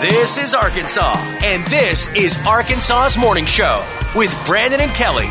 [0.00, 1.12] This is Arkansas,
[1.44, 3.84] and this is Arkansas's Morning Show
[4.16, 5.28] with Brandon and Kelly.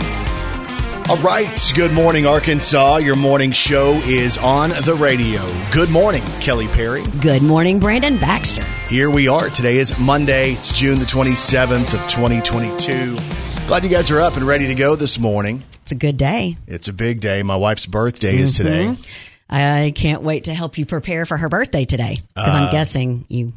[1.10, 1.60] All right.
[1.76, 2.98] Good morning, Arkansas.
[2.98, 5.42] Your morning show is on the radio.
[5.72, 7.02] Good morning, Kelly Perry.
[7.20, 8.64] Good morning, Brandon Baxter.
[8.88, 9.50] Here we are.
[9.50, 10.52] Today is Monday.
[10.52, 13.18] It's June the 27th of 2022.
[13.66, 15.64] Glad you guys are up and ready to go this morning.
[15.82, 16.58] It's a good day.
[16.68, 17.42] It's a big day.
[17.42, 18.94] My wife's birthday is mm-hmm.
[18.94, 19.02] today.
[19.50, 23.26] I can't wait to help you prepare for her birthday today because I'm uh, guessing
[23.30, 23.54] you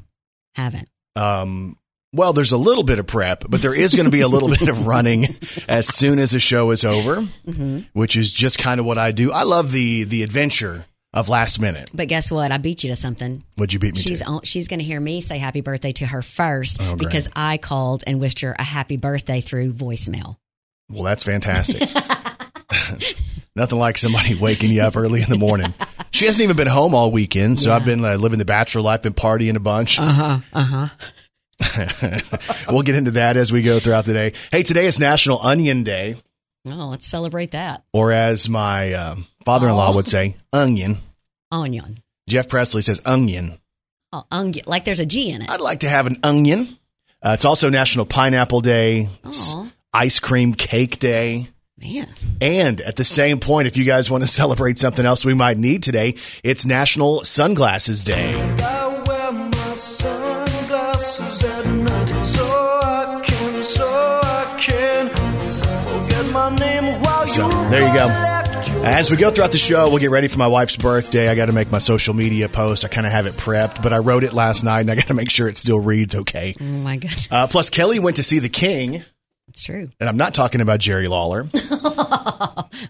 [0.55, 0.88] haven't.
[1.16, 1.77] Um,
[2.15, 4.48] well, there's a little bit of prep, but there is going to be a little
[4.59, 5.27] bit of running
[5.69, 7.23] as soon as the show is over,
[7.93, 9.33] which is just kind of what I do.
[9.33, 11.91] I love the the adventure of last minute.
[11.93, 12.51] But guess what?
[12.52, 13.45] I beat you to something.
[13.59, 14.41] Would you beat me She's to?
[14.45, 18.02] she's going to hear me say happy birthday to her first Oh, because I called
[18.07, 20.37] and wished her a happy birthday through voicemail.
[20.91, 21.88] Well, that's fantastic.
[23.55, 25.74] Nothing like somebody waking you up early in the morning.
[26.10, 29.02] She hasn't even been home all weekend, so I've been uh, living the bachelor life,
[29.02, 29.99] been partying a bunch.
[29.99, 30.38] Uh huh.
[30.52, 30.88] Uh
[31.60, 32.21] huh.
[32.68, 34.32] we'll get into that as we go throughout the day.
[34.51, 36.16] Hey, today is National Onion Day,
[36.68, 37.82] Oh, let's celebrate that.
[37.93, 40.99] or as my um, father-in-law would say, onion.
[41.51, 41.99] Onion.
[42.29, 43.59] Jeff Presley says onion.
[44.12, 44.65] Oh, onion.
[44.66, 45.51] Like there's a G in it.
[45.51, 46.68] I'd like to have an onion.
[47.21, 51.49] Uh, it's also National Pineapple Day, Oh, Ice Cream Cake Day.
[51.83, 52.09] Man.
[52.41, 55.59] And at the same point, if you guys want to celebrate something else we might
[55.59, 58.35] need today, it's National Sunglasses Day.
[58.35, 64.21] I wear my sunglasses at night so I can, so
[65.89, 68.39] forget my name while So, you there you go.
[68.84, 71.28] As we go throughout the show, we'll get ready for my wife's birthday.
[71.28, 72.84] I got to make my social media post.
[72.84, 75.06] I kind of have it prepped, but I wrote it last night and I got
[75.06, 76.55] to make sure it still reads okay.
[76.61, 77.28] Oh my goodness.
[77.31, 79.05] Uh, plus, Kelly went to see The King,
[79.53, 79.91] It's true.
[80.00, 81.47] and I'm not talking about Jerry Lawler.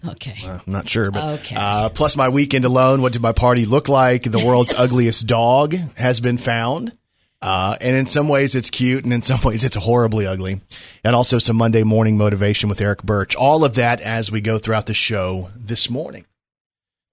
[0.07, 0.37] Okay.
[0.45, 1.55] I'm not sure, but Okay.
[1.57, 3.01] uh, plus my weekend alone.
[3.01, 4.23] What did my party look like?
[4.23, 6.97] The world's ugliest dog has been found.
[7.41, 10.61] Uh, and in some ways it's cute, and in some ways it's horribly ugly.
[11.03, 13.35] And also some Monday morning motivation with Eric Birch.
[13.35, 16.25] All of that as we go throughout the show this morning.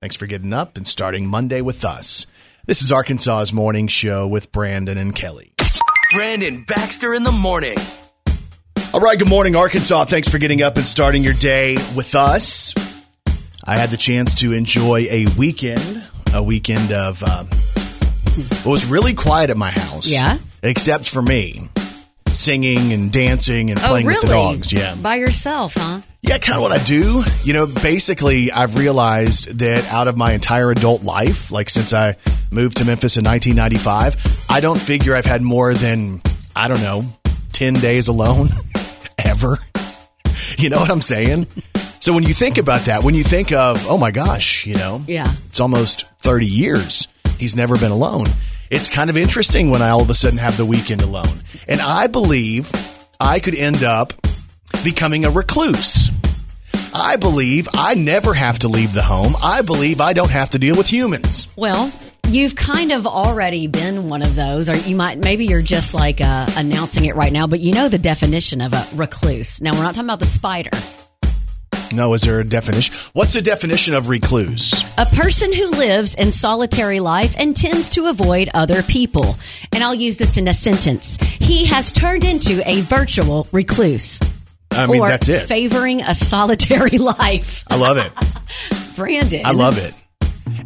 [0.00, 2.26] Thanks for getting up and starting Monday with us.
[2.66, 5.52] This is Arkansas's morning show with Brandon and Kelly.
[6.12, 7.76] Brandon Baxter in the morning.
[8.92, 10.04] All right, good morning, Arkansas.
[10.06, 12.74] Thanks for getting up and starting your day with us.
[13.64, 16.02] I had the chance to enjoy a weekend,
[16.34, 17.22] a weekend of.
[17.22, 17.48] Um,
[18.36, 20.08] it was really quiet at my house.
[20.10, 20.38] Yeah?
[20.62, 21.68] except for me,
[22.28, 24.16] singing and dancing and Oh, playing really?
[24.18, 24.72] with the dogs.
[24.72, 26.00] Yeah, By yourself, huh?
[26.20, 27.22] yeah, kind of what I do.
[27.44, 32.16] You know, basically, I've realized that out of my entire adult life, like since I
[32.50, 36.20] moved to Memphis in 1995, I don't figure I've had more than,
[36.54, 37.04] I don't know,
[37.60, 38.48] 10 days alone
[39.18, 39.58] ever.
[40.56, 41.46] You know what I'm saying?
[42.00, 45.04] So when you think about that, when you think of, oh my gosh, you know,
[45.06, 45.30] Yeah.
[45.46, 47.06] it's almost 30 years.
[47.36, 48.28] He's never been alone.
[48.70, 51.28] It's kind of interesting when I all of a sudden have the weekend alone.
[51.68, 52.72] And I believe
[53.20, 54.14] I could end up
[54.82, 56.08] becoming a recluse.
[56.94, 59.34] I believe I never have to leave the home.
[59.42, 61.46] I believe I don't have to deal with humans.
[61.56, 61.92] Well,
[62.28, 66.20] you've kind of already been one of those, or you might, maybe you're just like
[66.20, 69.60] uh, announcing it right now, but you know the definition of a recluse.
[69.60, 70.70] Now, we're not talking about the spider.
[71.92, 72.94] No, is there a definition?
[73.14, 74.72] What's the definition of recluse?
[74.96, 79.36] A person who lives in solitary life and tends to avoid other people.
[79.72, 81.16] And I'll use this in a sentence.
[81.16, 84.20] He has turned into a virtual recluse.
[84.70, 85.48] I mean, or that's it.
[85.48, 87.64] favoring a solitary life.
[87.66, 88.12] I love it.
[88.94, 89.44] Brandon.
[89.44, 89.92] I love it.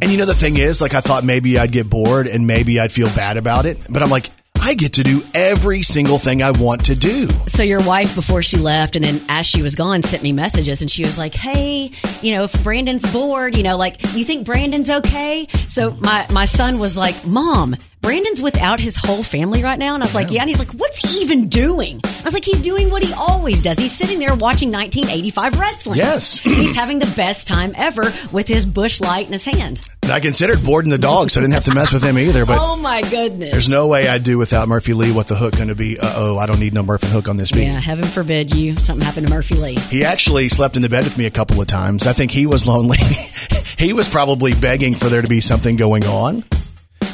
[0.00, 2.81] And you know, the thing is, like, I thought maybe I'd get bored and maybe
[2.81, 3.78] I'd feel bad about it.
[3.89, 4.31] But I'm like,
[4.61, 7.28] I get to do every single thing I want to do.
[7.49, 10.81] So your wife, before she left, and then as she was gone, sent me messages,
[10.81, 11.91] and she was like, "Hey,
[12.23, 16.47] you know, if Brandon's bored, you know, like, you think Brandon's okay?" So my my
[16.47, 20.31] son was like, "Mom, Brandon's without his whole family right now," and I was like,
[20.31, 23.12] "Yeah," and he's like, "What's he even doing?" I was like, "He's doing what he
[23.15, 23.78] always does.
[23.78, 25.98] He's sitting there watching 1985 wrestling.
[25.98, 26.38] Yes.
[26.44, 29.81] he's having the best time ever with his Busch Light in his hand.
[30.02, 32.44] And I considered boarding the dog, so I didn't have to mess with him either.
[32.44, 35.11] But oh my goodness." there's no way I'd do without Murphy Lee.
[35.12, 35.99] What the hook going to be?
[35.99, 37.62] Uh oh, I don't need no Murphy hook on this beat.
[37.64, 39.76] yeah, heaven forbid you something happened to Murphy Lee.
[39.76, 42.06] He actually slept in the bed with me a couple of times.
[42.06, 42.99] I think he was lonely.
[43.79, 46.44] he was probably begging for there to be something going on.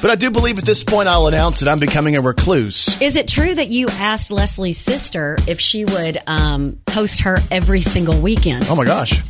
[0.02, 3.00] But I do believe at this point I'll announce that I'm becoming a recluse.
[3.02, 7.82] Is it true that you asked Leslie's sister if she would um, host her every
[7.82, 8.64] single weekend?
[8.70, 9.20] Oh my gosh.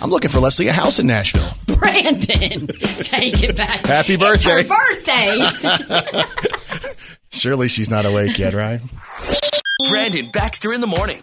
[0.00, 1.50] I'm looking for Leslie a house in Nashville.
[1.78, 3.84] Brandon, take it back.
[3.86, 5.38] Happy It's her birthday.
[5.38, 6.22] birthday.
[7.30, 8.80] Surely she's not awake yet, right?
[9.90, 11.22] Brandon Baxter in the morning.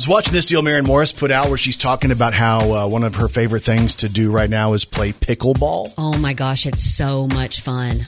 [0.00, 2.88] I was watching this deal Maren Morris put out where she's talking about how uh,
[2.88, 5.92] one of her favorite things to do right now is play pickleball.
[5.98, 8.06] oh my gosh, it's so much fun.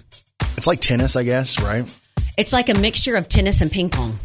[0.56, 1.84] It's like tennis, I guess, right?
[2.38, 4.18] It's like a mixture of tennis and ping pong.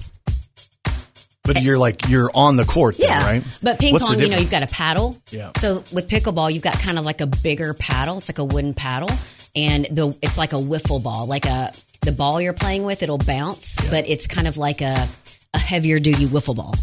[1.44, 3.44] But you're like you're on the court, Yeah, right?
[3.62, 5.18] but ping What's pong, you know, you've got a paddle.
[5.30, 5.52] Yeah.
[5.58, 8.20] So with pickleball, you've got kind of like a bigger paddle.
[8.20, 9.10] It's like a wooden paddle,
[9.58, 13.04] and the it's like a wiffle ball, like a the ball you're playing with.
[13.04, 15.06] It'll bounce, but it's kind of like a
[15.54, 16.74] a heavier duty wiffle ball.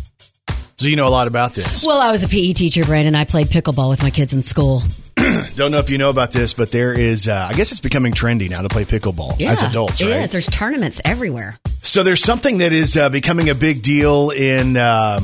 [0.77, 1.85] So you know a lot about this.
[1.87, 3.15] Well, I was a PE teacher, Brandon.
[3.15, 4.83] I played pickleball with my kids in school.
[5.55, 8.13] Don't know if you know about this, but there is, uh, I guess it's becoming
[8.13, 10.31] trendy now to play pickleball as adults, right?
[10.31, 11.59] There's tournaments everywhere.
[11.83, 15.21] So there's something that is uh, becoming a big deal in uh,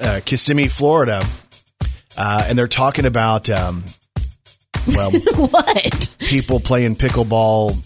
[0.00, 1.20] uh, Kissimmee, Florida,
[2.16, 3.82] uh, and they're talking about, um,
[4.88, 6.16] well, What?
[6.20, 7.76] people playing pickleball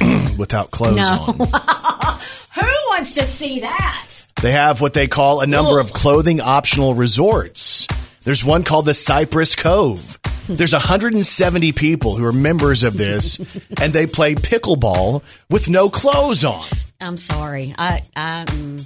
[0.38, 1.16] without clothes No.
[1.28, 1.36] on.
[2.54, 4.01] Who wants to see that?
[4.42, 7.86] They have what they call a number of clothing optional resorts.
[8.24, 10.18] There's one called the Cypress Cove.
[10.48, 13.38] There's 170 people who are members of this,
[13.80, 16.64] and they play pickleball with no clothes on.
[17.00, 17.72] I'm sorry.
[17.78, 18.84] I, I mm,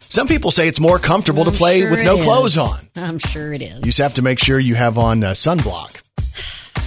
[0.00, 2.24] Some people say it's more comfortable to I'm play sure with no is.
[2.24, 2.88] clothes on.
[2.96, 3.74] I'm sure it is.
[3.76, 6.00] You just have to make sure you have on uh, sunblock.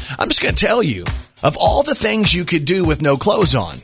[0.19, 1.03] I'm just going to tell you
[1.43, 3.77] of all the things you could do with no clothes on,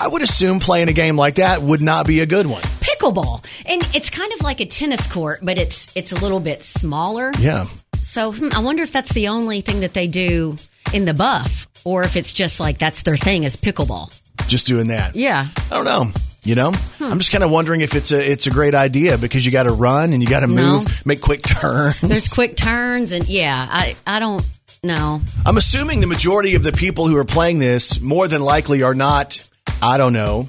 [0.00, 2.62] I would assume playing a game like that would not be a good one.
[2.62, 6.62] pickleball, and it's kind of like a tennis court, but it's it's a little bit
[6.62, 7.32] smaller.
[7.38, 7.66] Yeah.
[8.00, 10.56] So hmm, I wonder if that's the only thing that they do
[10.94, 14.18] in the buff, or if it's just like that's their thing is pickleball.
[14.48, 15.14] Just doing that.
[15.14, 15.48] Yeah.
[15.70, 16.10] I don't know.
[16.42, 19.44] You know, I'm just kind of wondering if it's a it's a great idea because
[19.44, 20.78] you got to run and you got to No.
[20.78, 22.00] move, make quick turns.
[22.00, 24.42] There's quick turns, and yeah, I I don't
[24.82, 25.20] know.
[25.44, 28.94] I'm assuming the majority of the people who are playing this more than likely are
[28.94, 29.46] not.
[29.82, 30.48] I don't know.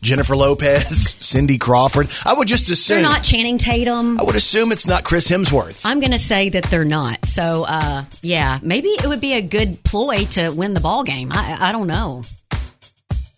[0.00, 2.08] Jennifer Lopez, Cindy Crawford.
[2.26, 4.20] I would just assume They're not Channing Tatum.
[4.20, 5.80] I would assume it's not Chris Hemsworth.
[5.84, 7.24] I'm going to say that they're not.
[7.24, 11.30] So, uh, yeah, maybe it would be a good ploy to win the ball game.
[11.32, 12.22] I, I don't know.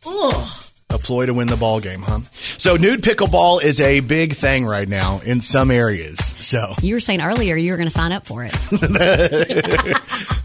[0.07, 0.53] Ugh.
[0.91, 2.21] A ploy to win the ball game, huh?
[2.59, 6.35] So nude pickleball is a big thing right now in some areas.
[6.41, 8.53] So You were saying earlier you were going to sign up for it.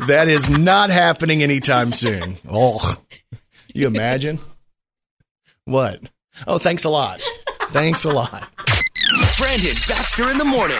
[0.07, 2.37] that is not happening anytime soon.
[2.49, 2.95] Oh,
[3.73, 4.39] you imagine?
[5.65, 6.01] What?
[6.47, 7.21] Oh, thanks a lot.
[7.71, 8.49] Thanks a lot.
[9.37, 10.79] Brandon Baxter in the morning.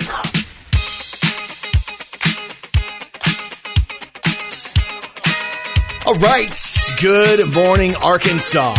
[6.06, 6.54] All right.
[7.00, 8.76] Good morning, Arkansas.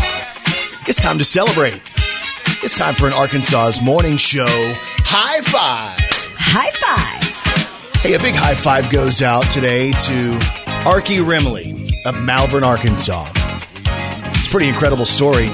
[0.87, 1.81] It's time to celebrate.
[2.63, 4.47] It's time for an Arkansas's morning show
[5.05, 5.99] high five.
[6.37, 8.01] High five.
[8.03, 10.39] Hey, a big high five goes out today to
[10.85, 13.31] Arky Rimley of Malvern, Arkansas.
[13.35, 15.51] It's a pretty incredible story.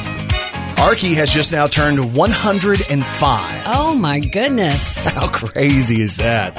[0.78, 3.62] Arky has just now turned 105.
[3.66, 5.04] Oh, my goodness.
[5.06, 6.54] How crazy is that?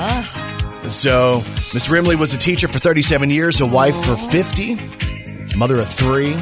[0.90, 1.38] So,
[1.74, 4.76] Miss Rimley was a teacher for 37 years, a wife for 50,
[5.56, 6.36] mother of three.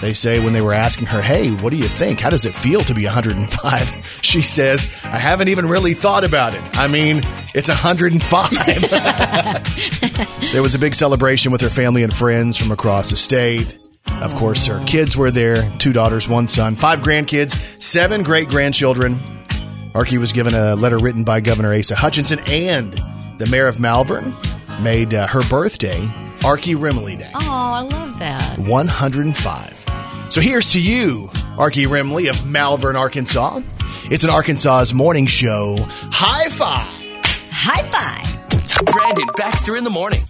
[0.00, 2.18] They say when they were asking her, Hey, what do you think?
[2.20, 4.14] How does it feel to be 105?
[4.26, 6.60] She says, I haven't even really thought about it.
[6.76, 7.22] I mean,
[7.54, 8.50] it's 105.
[10.52, 13.78] there was a big celebration with her family and friends from across the state.
[14.22, 19.14] Of course, her kids were there two daughters, one son, five grandkids, seven great grandchildren.
[19.92, 22.92] Arky was given a letter written by Governor Asa Hutchinson and
[23.38, 24.34] the mayor of Malvern
[24.80, 26.00] made uh, her birthday
[26.40, 27.30] Arky Rimley Day.
[27.34, 28.58] Oh, I love that.
[28.58, 29.86] 105.
[30.30, 33.60] So here's to you, Arky Rimley of Malvern, Arkansas.
[34.10, 35.76] It's an Arkansas's morning show.
[35.80, 36.86] High five!
[37.50, 38.84] High five.
[38.84, 40.22] Brandon Baxter in the morning.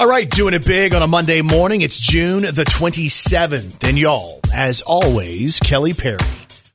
[0.00, 1.82] All right, doing it big on a Monday morning.
[1.82, 3.86] It's June the 27th.
[3.86, 6.16] And y'all, as always, Kelly Perry.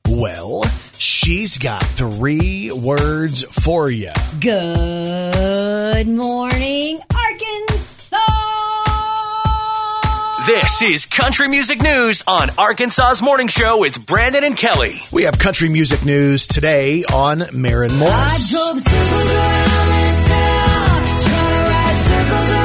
[0.08, 0.62] Well,
[0.96, 4.12] she's got three words for you.
[4.38, 8.16] Good morning, Arkansas.
[10.46, 15.00] This is Country Music News on Arkansas's Morning Show with Brandon and Kelly.
[15.10, 18.52] We have country music news today on Maren Morris.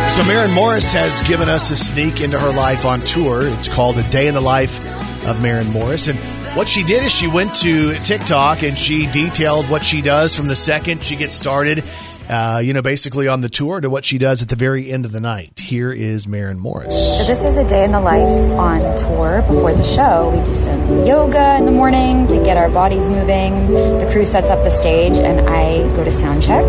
[0.10, 3.48] So Maren Morris has given us a sneak into her life on tour.
[3.48, 4.86] It's called A Day in the Life
[5.26, 6.08] of Maren Morris.
[6.08, 6.20] And
[6.56, 10.48] what she did is she went to TikTok and she detailed what she does from
[10.48, 11.84] the second she gets started,
[12.32, 15.04] uh, you know, basically on the tour to what she does at the very end
[15.04, 15.60] of the night.
[15.60, 16.96] Here is Maren Morris.
[17.18, 20.32] So this is a day in the life on tour before the show.
[20.36, 23.68] We do some yoga in the morning to get our bodies moving.
[23.68, 26.66] The crew sets up the stage and I go to sound check.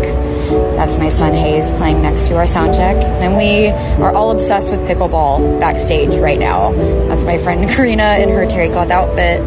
[0.75, 2.97] That's my son Hayes playing next to our sound check.
[2.97, 3.69] Then we
[4.03, 6.73] are all obsessed with pickleball backstage right now.
[7.07, 9.41] That's my friend Karina in her terry cloth outfit.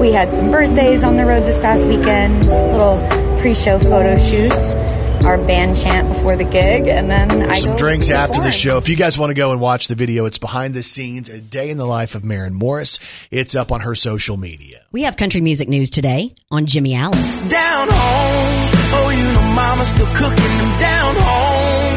[0.00, 2.98] We had some birthdays on the road this past weekend, little
[3.40, 4.99] pre-show photo shoot.
[5.24, 8.78] Our band chant before the gig, and then I some go drinks after the show.
[8.78, 11.40] If you guys want to go and watch the video, it's behind the scenes, a
[11.40, 12.98] day in the life of Maren Morris.
[13.30, 14.82] It's up on her social media.
[14.92, 17.18] We have country music news today on Jimmy Allen.
[17.48, 21.89] Down home, oh, you know mama's still cooking them down home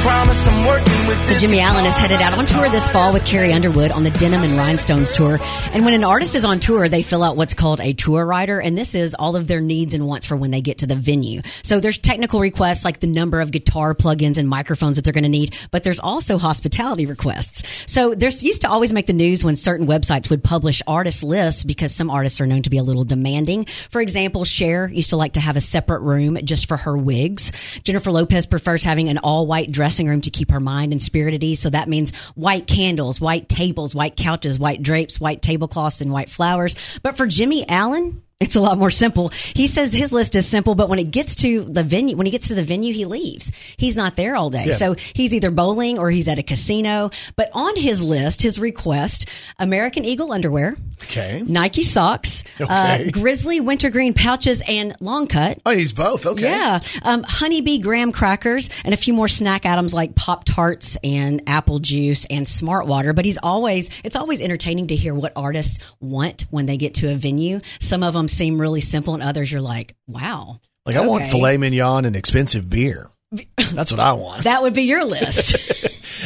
[0.00, 4.10] So Jimmy Allen is headed out on tour this fall with Carrie Underwood on the
[4.10, 5.38] Denim and Rhinestones tour.
[5.72, 8.58] And when an artist is on tour, they fill out what's called a tour rider,
[8.60, 10.96] and this is all of their needs and wants for when they get to the
[10.96, 11.42] venue.
[11.62, 15.24] So there's technical requests like the number of guitar plugins and microphones that they're going
[15.24, 17.62] to need, but there's also hospitality requests.
[17.86, 21.62] So there's used to always make the news when certain websites would publish artist lists
[21.62, 23.66] because some artists are known to be a little demanding.
[23.90, 27.52] For example, Cher used to like to have a separate room just for her wigs.
[27.84, 31.34] Jennifer Lopez prefers having an all white dressing room to keep her mind and spirit
[31.34, 31.58] at ease.
[31.58, 36.30] So that means white candles, white tables, white couches, white drapes, white tablecloths, and white
[36.30, 36.76] flowers.
[37.02, 39.28] But for Jimmy Allen, it's a lot more simple.
[39.28, 42.32] He says his list is simple, but when it gets to the venue, when he
[42.32, 43.52] gets to the venue, he leaves.
[43.76, 44.64] He's not there all day.
[44.68, 44.72] Yeah.
[44.72, 47.10] So he's either bowling or he's at a casino.
[47.36, 49.28] But on his list, his request,
[49.58, 51.42] American Eagle underwear, Okay.
[51.46, 53.06] Nike socks, Okay.
[53.06, 55.58] uh, Grizzly wintergreen pouches and long cut.
[55.64, 56.26] Oh, he's both.
[56.26, 56.42] Okay.
[56.42, 61.42] Yeah, um, honeybee graham crackers and a few more snack items like pop tarts and
[61.46, 63.12] apple juice and smart water.
[63.14, 67.10] But he's always it's always entertaining to hear what artists want when they get to
[67.10, 67.60] a venue.
[67.80, 70.60] Some of them seem really simple, and others you're like, wow.
[70.86, 73.10] Like, I want filet mignon and expensive beer.
[73.72, 74.44] That's what I want.
[74.44, 75.56] That would be your list,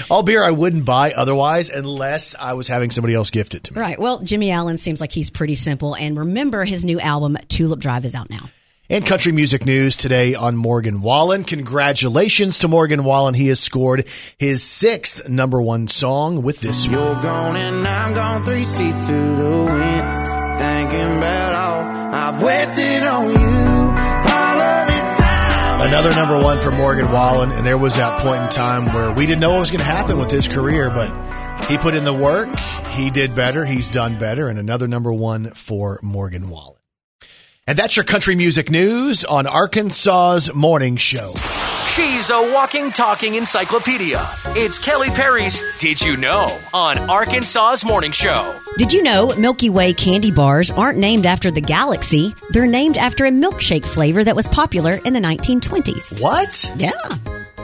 [0.10, 3.74] All beer I wouldn't buy otherwise unless I was having somebody else gift it to
[3.74, 3.80] me.
[3.80, 3.98] right?
[3.98, 5.94] Well, Jimmy Allen seems like he's pretty simple.
[5.94, 8.48] And remember, his new album Tulip Drive is out now.
[8.90, 11.44] And country music news today on Morgan Wallen.
[11.44, 13.34] Congratulations to Morgan Wallen.
[13.34, 14.06] He has scored
[14.38, 16.96] his sixth number one song with this one.
[16.96, 20.13] You're gone and I'm gone three seats through the wind.
[20.58, 21.80] Thinking about all
[22.14, 23.74] I've wasted on you.
[25.84, 27.52] Another number one for Morgan Wallen.
[27.52, 29.84] And there was that point in time where we didn't know what was going to
[29.84, 31.08] happen with his career, but
[31.68, 32.48] he put in the work.
[32.92, 33.66] He did better.
[33.66, 34.48] He's done better.
[34.48, 36.73] And another number one for Morgan Wallen.
[37.66, 41.32] And that's your country music news on Arkansas's Morning Show.
[41.86, 44.22] She's a walking, talking encyclopedia.
[44.48, 48.54] It's Kelly Perry's Did You Know on Arkansas's Morning Show.
[48.76, 52.34] Did you know Milky Way candy bars aren't named after the galaxy?
[52.50, 56.20] They're named after a milkshake flavor that was popular in the 1920s.
[56.20, 56.70] What?
[56.76, 56.92] Yeah,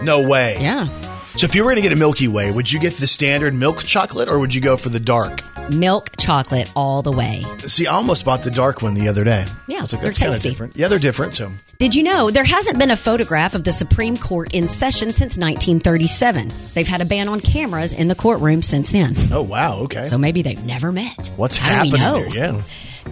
[0.02, 0.56] No way.
[0.62, 0.88] yeah.
[1.40, 3.54] So if you were going to get a Milky Way, would you get the standard
[3.54, 5.40] milk chocolate or would you go for the dark?
[5.70, 7.46] Milk chocolate all the way.
[7.60, 9.46] See, I almost bought the dark one the other day.
[9.66, 10.50] Yeah, like, they're kind of tasty.
[10.50, 10.76] different.
[10.76, 11.34] Yeah, they're different.
[11.36, 15.14] So Did you know there hasn't been a photograph of the Supreme Court in session
[15.14, 16.52] since 1937?
[16.74, 19.16] They've had a ban on cameras in the courtroom since then.
[19.32, 20.04] Oh wow, okay.
[20.04, 21.32] So maybe they've never met.
[21.36, 22.30] What's How do we happening know?
[22.32, 22.56] there?
[22.58, 22.62] Yeah.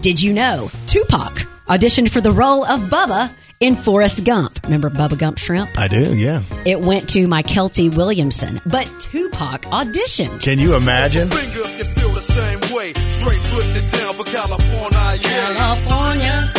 [0.01, 1.33] Did you know Tupac
[1.67, 4.59] auditioned for the role of Bubba in Forrest Gump?
[4.63, 5.77] Remember Bubba Gump Shrimp?
[5.77, 6.43] I do, yeah.
[6.65, 10.41] It went to Mykelti Williamson, but Tupac auditioned.
[10.41, 11.27] Can you imagine?
[11.27, 12.93] Finger if you feel the same way.
[12.93, 15.19] Straight putting it down for California.
[15.21, 15.55] Yeah.
[15.55, 16.51] California.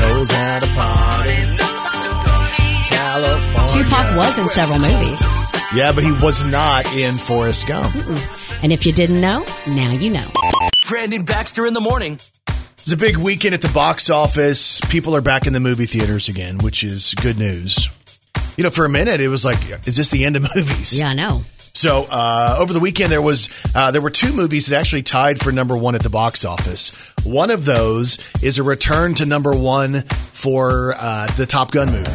[0.00, 1.38] Knows how to party.
[2.90, 3.84] California.
[3.84, 5.20] Tupac was in several movies.
[5.74, 7.94] Yeah, but he was not in Forrest Gump.
[8.62, 10.28] And if you didn't know, now you know.
[10.88, 12.18] Brandon Baxter in the morning.
[12.82, 14.80] It's a big weekend at the box office.
[14.80, 17.88] People are back in the movie theaters again, which is good news.
[18.56, 20.98] You know, for a minute it was like, is this the end of movies?
[20.98, 21.42] Yeah, I know.
[21.74, 25.38] So uh, over the weekend, there was uh, there were two movies that actually tied
[25.38, 26.90] for number one at the box office.
[27.24, 32.10] One of those is a return to number one for uh, the Top Gun movie,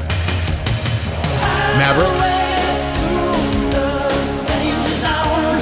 [1.80, 2.24] Maverick.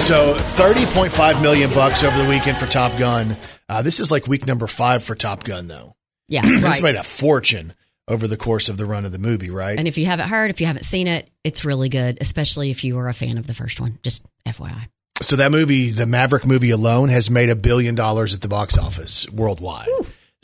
[0.01, 3.37] So thirty point five million bucks over the weekend for Top Gun.
[3.67, 5.95] Uh, this is like week number five for Top Gun, though.
[6.27, 6.81] Yeah, right.
[6.81, 7.73] made a fortune
[8.07, 9.77] over the course of the run of the movie, right?
[9.77, 12.83] And if you haven't heard, if you haven't seen it, it's really good, especially if
[12.83, 13.97] you were a fan of the first one.
[14.03, 14.87] Just FYI.
[15.21, 18.77] So that movie, the Maverick movie alone, has made a billion dollars at the box
[18.77, 19.87] office worldwide.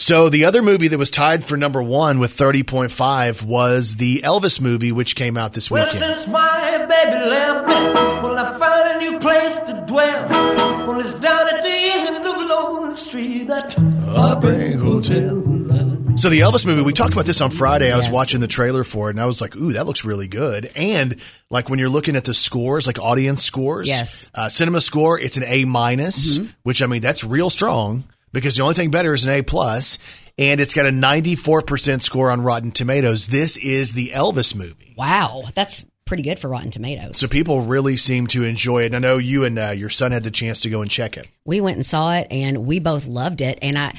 [0.01, 4.59] So the other movie that was tied for number one with 30.5 was the Elvis
[4.59, 6.03] movie, which came out this Well, weekend.
[6.15, 7.75] since my baby left me,
[8.23, 10.27] well, I found a new place to dwell.
[10.87, 13.73] Well, it's down at the end of Lonely Street, that
[14.05, 15.43] Heartbreak Hotel.
[16.17, 17.91] So the Elvis movie, we talked about this on Friday.
[17.91, 18.13] I was Yes.
[18.15, 20.71] watching the trailer for it and I was like, ooh, that looks really good.
[20.75, 21.17] And
[21.51, 24.31] like when you're looking at the scores, like audience scores, Yes.
[24.33, 28.63] uh, cinema score, it's an A minus, which I mean, that's real strong because the
[28.63, 29.81] only thing better is an A.
[30.37, 33.27] And it's got a 94% score on Rotten Tomatoes.
[33.27, 34.95] This is the Elvis movie.
[34.97, 37.17] Wow, that's pretty good for Rotten Tomatoes.
[37.17, 38.87] So people really seem to enjoy it.
[38.87, 41.15] And I know you and uh, your son had the chance to go and check
[41.15, 41.29] it.
[41.45, 43.59] we went and saw it, and we both loved it.
[43.61, 43.93] And I,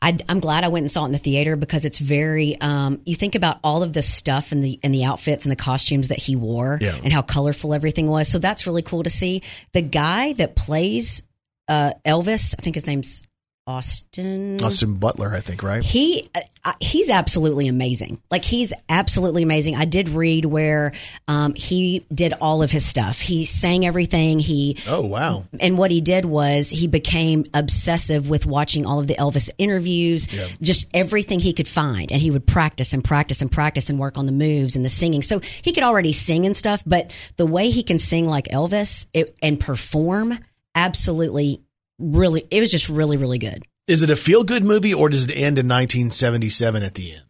[0.00, 2.58] I, am glad I went and saw it in the theater because it's very.
[2.58, 5.56] Um, you think about all of the stuff and the and the outfits and the
[5.56, 6.96] costumes that he wore Yeah.
[7.04, 8.28] and how colorful everything was.
[8.28, 9.42] So that's really cool to see.
[9.74, 11.22] The guy that plays
[11.68, 13.27] uh, Elvis, I think his name's
[13.68, 14.64] Austin.
[14.64, 15.84] Austin Butler, I think, right?
[15.84, 16.26] He
[16.64, 18.18] uh, he's absolutely amazing.
[18.30, 19.76] Like he's absolutely amazing.
[19.76, 20.92] I did read where
[21.28, 23.20] um, he did all of his stuff.
[23.20, 24.38] He sang everything.
[24.38, 25.44] He Oh wow.
[25.60, 30.28] and what he did was he became obsessive with watching all of the Elvis interviews,
[30.62, 34.16] just everything he could find, and he would practice and practice and practice and work
[34.16, 35.20] on the moves and the singing.
[35.20, 39.08] So he could already sing and stuff, but the way he can sing like Elvis
[39.12, 40.38] it, and perform,
[40.74, 41.60] absolutely,
[41.98, 43.64] really, it was just really, really good.
[43.86, 47.22] Is it a feel good movie or does it end in 1977 at the end?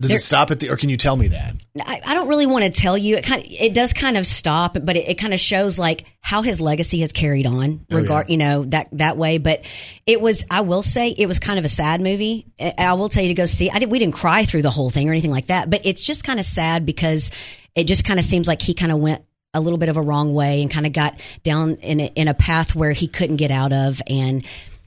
[0.00, 1.56] Does There- it stop at the, or can you tell me that?
[1.84, 3.16] I, I don't really want to tell you.
[3.16, 6.04] It kind of, it does kind of stop, but it, it kind of shows like
[6.20, 9.38] how his legacy has carried on, oh, regard you know that that way.
[9.38, 9.62] But
[10.06, 12.46] it was, I will say, it was kind of a sad movie.
[12.60, 13.70] I I will tell you to go see.
[13.70, 16.02] I did, we didn't cry through the whole thing or anything like that, but it's
[16.02, 17.32] just kind of sad because
[17.74, 20.02] it just kind of seems like he kind of went a little bit of a
[20.02, 23.36] wrong way and kind of got down in a, in a path where he couldn't
[23.36, 24.44] get out of and.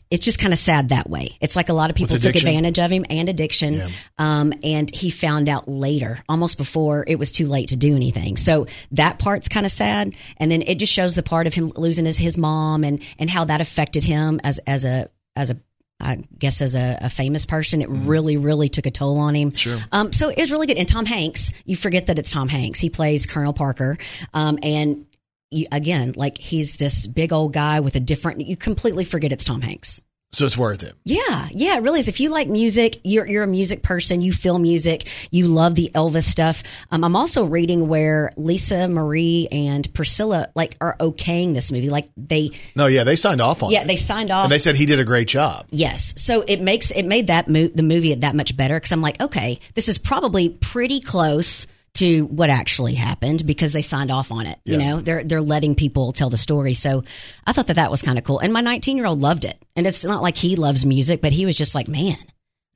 [0.09, 1.37] It's just kind of sad that way.
[1.39, 3.75] It's like a lot of people took advantage of him and addiction.
[4.17, 8.35] Um, and he found out later, almost before it was too late to do anything.
[8.35, 10.13] So that part's kind of sad.
[10.35, 13.29] And then it just shows the part of him losing his, his mom and, and
[13.29, 15.57] how that affected him as, as a, as a,
[16.01, 19.51] I guess as a, a famous person, it really, really took a toll on him.
[19.51, 19.79] Sure.
[19.91, 20.77] Um, so it was really good.
[20.77, 22.79] And Tom Hanks, you forget that it's Tom Hanks.
[22.79, 23.97] He plays Colonel Parker.
[24.33, 25.05] Um, and
[25.49, 29.43] you, again, like he's this big old guy with a different, you completely forget it's
[29.43, 30.01] Tom Hanks.
[30.33, 30.93] So it's worth it.
[31.03, 32.07] Yeah, yeah, it really is.
[32.07, 34.21] If you like music, you're you're a music person.
[34.21, 35.07] You feel music.
[35.29, 36.63] You love the Elvis stuff.
[36.89, 41.89] Um, I'm also reading where Lisa Marie and Priscilla like are okaying this movie.
[41.89, 43.87] Like they, No, yeah, they signed off on yeah, it.
[43.87, 44.43] they signed off.
[44.45, 45.65] and they said he did a great job.
[45.69, 46.13] Yes.
[46.15, 49.19] So it makes it made that mo- the movie that much better because I'm like,
[49.19, 54.45] okay, this is probably pretty close to what actually happened because they signed off on
[54.47, 54.57] it.
[54.65, 54.87] You Yeah.
[54.95, 56.73] know, they're they're letting people tell the story.
[56.73, 57.03] So
[57.45, 58.39] I thought that that was kind of cool.
[58.39, 59.61] And my 19 year old loved it.
[59.75, 62.17] And it's not like he loves music, but he was just like, man,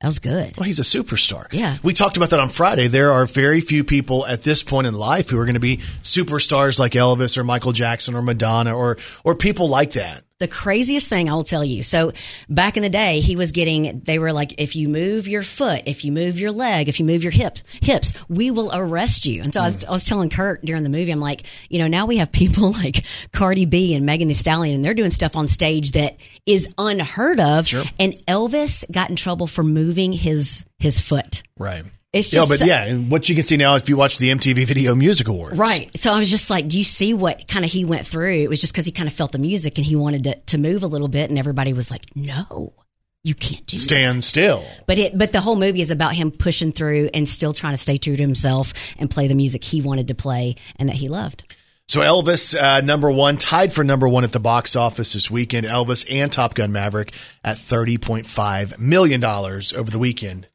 [0.02, 0.54] that was good.
[0.58, 1.46] Well, he's a superstar.
[1.50, 1.78] Yeah.
[1.82, 2.86] We talked about that on Friday.
[2.88, 5.78] There are very few people at this point in life who are going to be
[6.02, 10.24] superstars like Elvis or Michael Jackson or Madonna or or people like that.
[10.38, 11.82] The craziest thing I'll tell you.
[11.82, 12.12] So
[12.48, 15.84] back in the day, he was getting, they were like, if you move your foot,
[15.86, 19.42] if you move your leg, if you move your hip, hips, we will arrest you.
[19.42, 19.88] And so I, was, hmm.
[19.88, 22.72] I was telling Kurt during the movie, I'm like, you know, now we have people
[22.82, 26.68] like Cardi B and Megan Thee Stallion, and they're doing stuff on stage that is
[26.76, 27.66] unheard of.
[27.98, 31.42] And Elvis got in trouble for moving his, his foot.
[31.58, 31.84] Right.
[32.18, 34.66] It's Yeah, but yeah, and what you can see now if you watch the MTV
[34.66, 35.56] Video Music Awards.
[35.56, 35.90] Right.
[35.98, 38.34] So I was just like, do you see what kind of he went through?
[38.34, 40.58] It was just because he kind of felt the music and he wanted to, to
[40.58, 42.74] move a little bit, and everybody was like, no,
[43.22, 43.82] you can't do that.
[43.82, 44.64] Stand still.
[44.86, 47.78] But it, but the whole movie is about him pushing through and still trying to
[47.78, 51.08] stay true to himself and play the music he wanted to play and that he
[51.08, 51.42] loved.
[51.88, 55.66] So Elvis, uh, number one, tied for number one at the box office this weekend.
[55.66, 57.12] Elvis and Top Gun Maverick
[57.44, 60.48] at thirty point five million dollars over the weekend.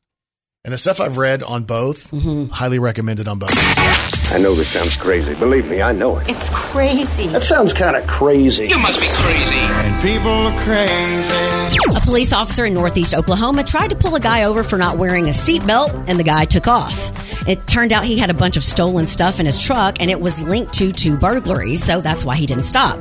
[0.63, 2.45] And the stuff I've read on both, mm-hmm.
[2.53, 3.49] highly recommended on both.
[4.31, 5.33] I know this sounds crazy.
[5.33, 6.29] Believe me, I know it.
[6.29, 7.25] It's crazy.
[7.29, 8.67] That sounds kind of crazy.
[8.67, 9.57] You must be crazy.
[9.57, 11.97] And people are crazy.
[11.97, 15.25] A police officer in Northeast Oklahoma tried to pull a guy over for not wearing
[15.25, 17.20] a seatbelt, and the guy took off.
[17.47, 20.19] It turned out he had a bunch of stolen stuff in his truck, and it
[20.19, 22.99] was linked to two burglaries, so that's why he didn't stop.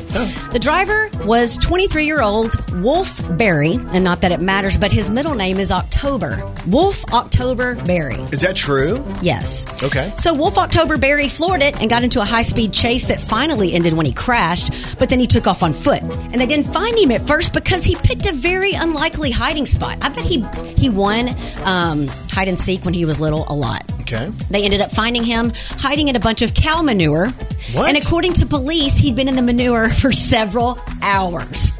[0.53, 5.11] The driver was 23 year old Wolf Berry, and not that it matters, but his
[5.11, 6.43] middle name is October.
[6.67, 8.17] Wolf October Berry.
[8.33, 9.05] Is that true?
[9.23, 9.67] Yes.
[9.83, 10.13] Okay.
[10.17, 13.73] So Wolf October Berry floored it and got into a high speed chase that finally
[13.73, 16.03] ended when he crashed, but then he took off on foot.
[16.03, 19.99] And they didn't find him at first because he picked a very unlikely hiding spot.
[20.01, 20.43] I bet he
[20.77, 21.29] he won
[21.65, 23.85] um, hide and seek when he was little a lot.
[24.13, 24.31] Okay.
[24.51, 27.29] They ended up finding him hiding in a bunch of cow manure.
[27.73, 27.89] What?
[27.89, 31.71] And according to police, he'd been in the manure for several hours.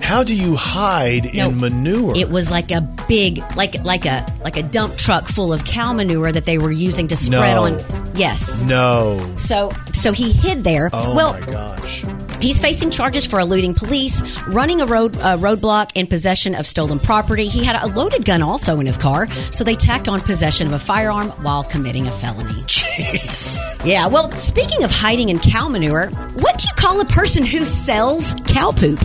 [0.00, 2.16] How do you hide No, in manure?
[2.16, 5.92] It was like a big, like like a like a dump truck full of cow
[5.92, 7.64] manure that they were using to spread No.
[7.64, 8.12] on.
[8.14, 8.62] Yes.
[8.62, 9.18] no.
[9.36, 10.90] So so he hid there.
[10.92, 12.04] Oh well, my gosh.
[12.42, 16.98] He's facing charges for eluding police, running a road uh, roadblock, and possession of stolen
[16.98, 17.46] property.
[17.46, 20.72] He had a loaded gun also in his car, so they tacked on possession of
[20.72, 22.62] a firearm while committing a felony.
[22.62, 23.58] Jeez.
[23.84, 24.08] Yeah.
[24.08, 28.34] Well, speaking of hiding in cow manure, what do you call a person who sells
[28.46, 29.00] cow poop?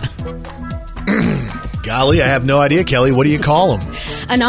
[1.82, 3.12] Golly, I have no idea, Kelly.
[3.12, 3.94] What do you call them?
[4.28, 4.40] An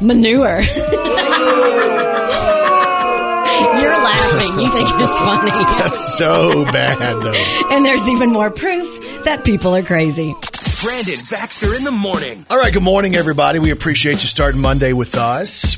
[0.00, 0.60] manure.
[3.80, 4.60] You're laughing.
[4.60, 5.50] You think it's funny.
[5.78, 7.74] That's so bad, though.
[7.74, 10.34] And there's even more proof that people are crazy.
[10.80, 12.46] Brandon Baxter in the morning.
[12.50, 13.58] All right, good morning, everybody.
[13.58, 15.76] We appreciate you starting Monday with us.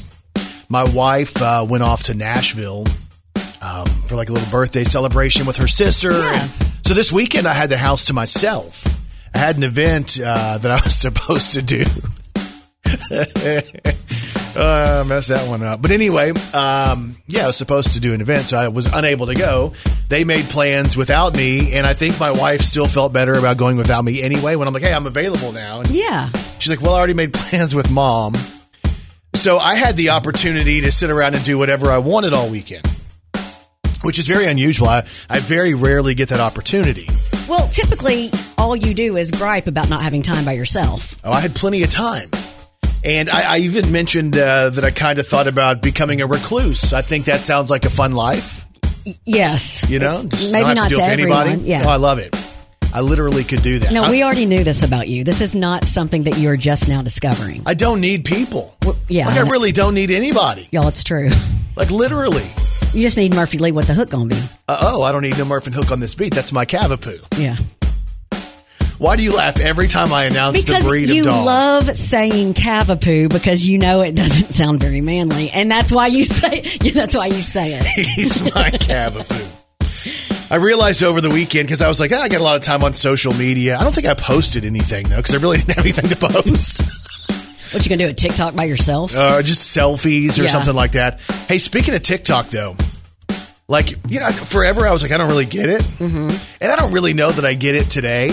[0.69, 2.85] My wife uh, went off to Nashville
[3.63, 6.11] um, for like a little birthday celebration with her sister.
[6.13, 6.49] Yeah.
[6.85, 8.85] So this weekend, I had the house to myself.
[9.35, 11.85] I had an event uh, that I was supposed to do.
[14.57, 15.81] Uh, messed that one up.
[15.83, 19.27] But anyway, um, yeah, I was supposed to do an event, so I was unable
[19.27, 19.73] to go.
[20.09, 23.77] They made plans without me, and I think my wife still felt better about going
[23.77, 24.57] without me anyway.
[24.57, 26.31] When I'm like, "Hey, I'm available now," and Yeah.
[26.59, 28.35] She's like, Well, I already made plans with mom.
[29.35, 32.87] So I had the opportunity to sit around and do whatever I wanted all weekend,
[34.03, 34.89] which is very unusual.
[34.89, 37.09] I, I very rarely get that opportunity.
[37.49, 41.15] Well, typically, all you do is gripe about not having time by yourself.
[41.25, 42.31] Oh, I had plenty of time.
[43.05, 46.93] And I, I even mentioned uh, that I kind of thought about becoming a recluse.
[46.93, 48.67] I think that sounds like a fun life,
[49.25, 49.89] Yes.
[49.89, 50.23] you know?
[50.53, 51.55] Maybe have not to to, deal with anybody.
[51.63, 51.83] Yeah.
[51.87, 52.37] Oh, I love it.
[52.93, 53.93] I literally could do that.
[53.93, 55.23] no, I, we already knew this about you.
[55.25, 57.63] This is not something that you're just now discovering.
[57.65, 58.77] I don't need people.
[59.09, 59.29] yeah.
[59.29, 60.69] Like, I really don't need anybody.
[60.73, 61.31] Y'all, it's true.
[61.77, 62.45] Like, literally.
[62.93, 63.71] You just need Murphy Lee.
[63.73, 64.37] What the hook gonna be?
[64.69, 66.35] Uh, oh, I don't need no Murphy Hook on this beat.
[66.35, 67.25] That's my Cavapoo.
[67.39, 67.57] Yeah.
[69.01, 71.35] Why do you laugh every time I announce Because the breed of dog?
[71.35, 76.09] You love saying cavapoo because you know it doesn't sound very manly, and that's why
[76.09, 76.61] you say.
[76.93, 77.85] That's why you say it.
[77.87, 80.51] He's my Cavapoo.
[80.53, 82.63] I realized over the weekend because I was like, ah, I got a lot of
[82.63, 83.79] time on social media.
[83.79, 86.83] I don't think I posted anything though because I really didn't have anything to post.
[87.73, 88.11] What you gonna do?
[88.11, 89.17] A TikTok by yourself?
[89.17, 90.49] uh, just selfies or Yeah.
[90.49, 91.21] something like that.
[91.49, 92.77] Hey, speaking of TikTok though,
[93.67, 96.29] like you know, forever I was like, I don't really get it, mm-hmm.
[96.61, 98.31] and I don't really know that I get it today.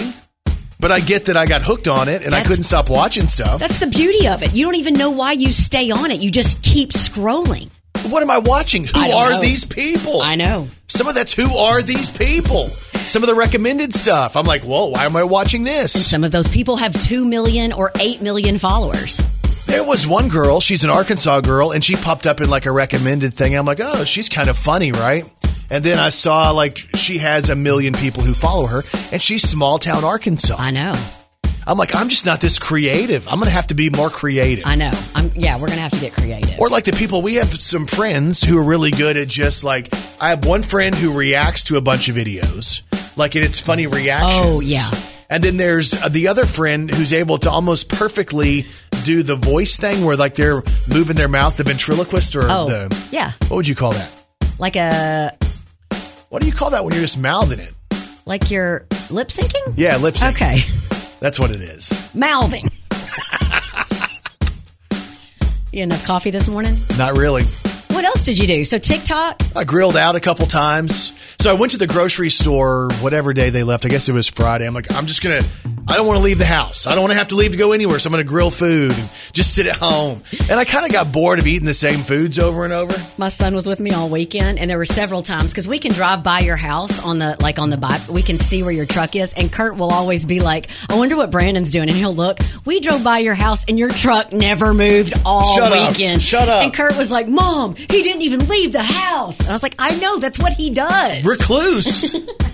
[0.79, 3.59] But I get that I got hooked on it and I couldn't stop watching stuff.
[3.59, 4.53] That's the beauty of it.
[4.53, 6.21] You don't even know why you stay on it.
[6.21, 7.69] You just keep scrolling.
[8.11, 8.85] What am I watching?
[8.85, 9.41] Who I are know.
[9.41, 10.21] these people?
[10.21, 10.67] I know.
[10.87, 12.67] Some of that's who are these people?
[12.67, 14.35] Some of the recommended stuff.
[14.35, 16.09] I'm like, whoa, why am I watching this?
[16.09, 19.19] Some of those people have two million or eight million followers.
[19.65, 22.71] There was one girl, she's an Arkansas girl, and she popped up in like a
[22.71, 23.53] recommended thing.
[23.57, 25.25] I'm like, oh, she's kind of funny, right?
[25.69, 29.47] And then I saw like she has a million people who follow her, and she's
[29.47, 30.55] small town Arkansas.
[30.57, 30.93] I know.
[31.65, 33.27] I'm like, I'm just not this creative.
[33.27, 34.65] I'm gonna have to be more creative.
[34.65, 34.91] I know.
[35.13, 36.57] I'm, yeah, we're gonna have to get creative.
[36.59, 39.93] Or like the people we have some friends who are really good at just like
[40.21, 42.81] I have one friend who reacts to a bunch of videos,
[43.17, 44.45] like and it's funny reactions.
[44.45, 44.89] Oh, yeah.
[45.29, 48.65] And then there's uh, the other friend who's able to almost perfectly
[49.03, 53.09] do the voice thing where like they're moving their mouth, the ventriloquist or oh, the
[53.11, 54.17] yeah, what would you call that?
[54.59, 55.35] like a
[56.29, 57.73] What do you call that when you're just mouthing it?
[58.25, 59.73] like you're lip syncing.
[59.77, 60.35] Yeah, lip sync.
[60.35, 60.59] Okay,
[61.21, 62.13] That's what it is.
[62.13, 62.63] mouthing.
[65.71, 66.75] you had enough coffee this morning?
[66.97, 67.43] Not really.
[67.91, 68.65] What else did you do?
[68.65, 69.41] So TikTok.
[69.55, 71.17] I grilled out a couple times.
[71.39, 73.85] So I went to the grocery store whatever day they left.
[73.85, 74.67] I guess it was Friday.
[74.67, 75.41] I'm like, I'm just gonna.
[75.89, 76.85] I don't want to leave the house.
[76.85, 77.97] I don't want to have to leave to go anywhere.
[77.99, 80.21] So I'm gonna grill food and just sit at home.
[80.49, 82.93] And I kind of got bored of eating the same foods over and over.
[83.17, 85.93] My son was with me all weekend, and there were several times because we can
[85.93, 88.85] drive by your house on the like on the by, we can see where your
[88.85, 92.15] truck is, and Kurt will always be like, "I wonder what Brandon's doing," and he'll
[92.15, 92.39] look.
[92.65, 95.91] We drove by your house, and your truck never moved all Shut up.
[95.91, 96.21] weekend.
[96.21, 96.63] Shut up.
[96.63, 99.75] And Kurt was like, "Mom, he didn't even leave the house." And I was like,
[99.79, 102.15] "I know, that's what he does." Recluse.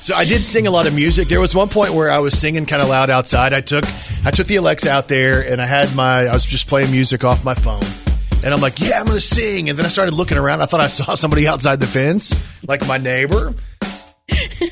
[0.00, 1.28] so I did sing a lot of music.
[1.28, 3.52] There was one point where I was singing kind of loud outside.
[3.52, 3.84] I took
[4.24, 7.24] I took the Alexa out there and I had my I was just playing music
[7.24, 7.82] off my phone.
[8.42, 9.68] And I'm like, yeah, I'm going to sing.
[9.68, 10.62] And then I started looking around.
[10.62, 12.34] I thought I saw somebody outside the fence,
[12.66, 13.54] like my neighbor.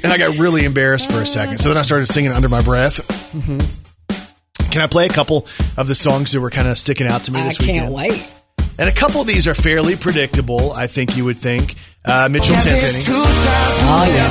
[0.03, 1.59] And I got really embarrassed for a second.
[1.59, 3.07] So then I started singing under my breath.
[3.33, 4.71] Mm-hmm.
[4.71, 7.33] Can I play a couple of the songs that were kind of sticking out to
[7.33, 7.79] me I this weekend?
[7.81, 8.33] can't wait.
[8.79, 11.75] And a couple of these are fairly predictable, I think you would think.
[12.09, 13.05] Uh, Mitchell Tenpenny.
[13.07, 14.29] Oh yeah.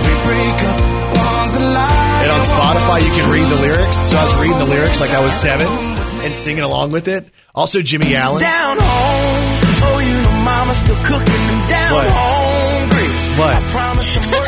[2.22, 3.98] And on Spotify, you can read the lyrics.
[3.98, 5.68] So I was reading the lyrics like I was seven
[6.26, 7.30] and singing along with it.
[7.54, 8.42] Also, Jimmy Allen.
[8.42, 8.84] Down home.
[9.80, 12.08] Oh, you know mama's still cooking down What?
[12.10, 13.38] home grits.
[13.38, 14.47] What?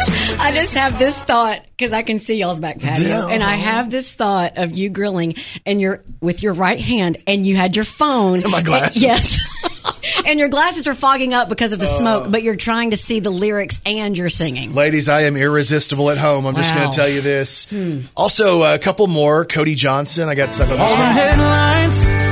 [0.49, 0.57] I promise I'm working.
[0.57, 3.31] I just have this thought because I can see y'all's back patio, Down.
[3.31, 5.35] and I have this thought of you grilling
[5.65, 8.41] and you're with your right hand, and you had your phone.
[8.41, 9.01] And my glasses.
[9.01, 9.39] yes.
[10.25, 13.19] and your glasses are fogging up because of the smoke, but you're trying to see
[13.19, 14.73] the lyrics and you're singing.
[14.73, 16.45] Ladies, I am irresistible at home.
[16.45, 17.67] I'm just going to tell you this.
[18.15, 19.45] Also, uh, a couple more.
[19.45, 20.29] Cody Johnson.
[20.29, 22.29] I got stuck on this All the headlines.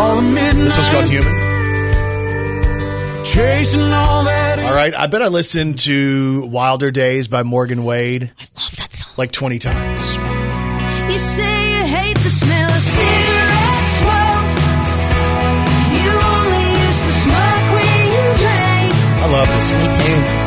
[0.00, 0.64] All the midnight.
[0.64, 1.45] This one's called Human.
[3.32, 4.58] Chasing all that.
[4.60, 4.94] All right.
[4.94, 9.12] I bet I listened to Wilder Days by Morgan Wade I love that song.
[9.16, 10.14] like 20 times.
[10.14, 14.56] You say you hate the smell of cigarette smoke.
[16.00, 18.94] You only used to smoke when you drank.
[18.94, 19.82] I love this one.
[19.82, 20.45] Me too.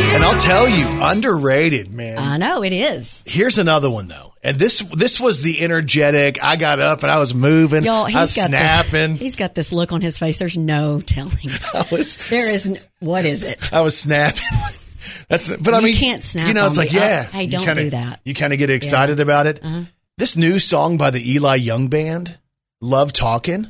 [0.00, 2.18] And I'll tell you, underrated, man.
[2.18, 3.24] I know it is.
[3.26, 6.42] Here's another one though, and this this was the energetic.
[6.42, 7.84] I got up and I was moving.
[7.84, 9.12] Y'all, I he's was got snapping.
[9.12, 10.38] This, he's got this look on his face.
[10.38, 11.36] There's no telling.
[11.74, 12.66] I was There is.
[12.66, 13.72] n- What is it?
[13.72, 14.42] I was snapping.
[15.28, 16.98] That's but I You mean can't snap You know, on it's like me.
[16.98, 17.24] Yeah.
[17.24, 18.20] hey, you don't kinda- do that.
[18.24, 19.60] You kind of get excited about it.
[19.62, 19.82] Uh-huh.
[20.18, 22.38] This new song by the Eli Young Band,
[22.80, 23.68] "Love Talking,"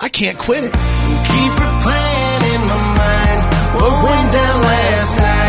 [0.00, 0.72] I can't quit it.
[0.72, 5.43] Keep replaying in my mind what went down last night.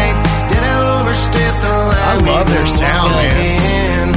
[2.06, 3.34] I love their sound, man.
[3.34, 4.08] man.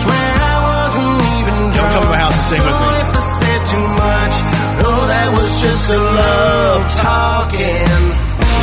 [0.00, 2.92] Swear I wasn't even Don't come to my house and sing with me.
[3.04, 4.34] if I said too much,
[4.88, 8.00] oh, that was just a love talking.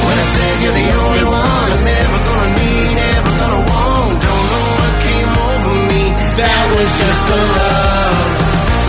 [0.05, 4.45] When I said you're the only one I'm ever gonna need, ever gonna want, don't
[4.49, 6.03] know what came over me.
[6.41, 8.29] That was just a love.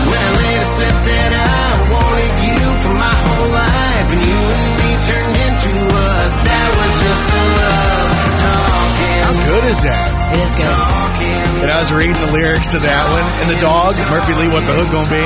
[0.09, 4.71] When I later said that I wanted you for my whole life, and you and
[4.81, 6.33] me turned into us.
[6.49, 8.02] That was just a love
[9.47, 10.09] good is that?
[10.35, 11.63] It is good.
[11.63, 14.67] And I was reading the lyrics to that one, and the dog Murphy Lee, what
[14.67, 15.23] the hook gonna be?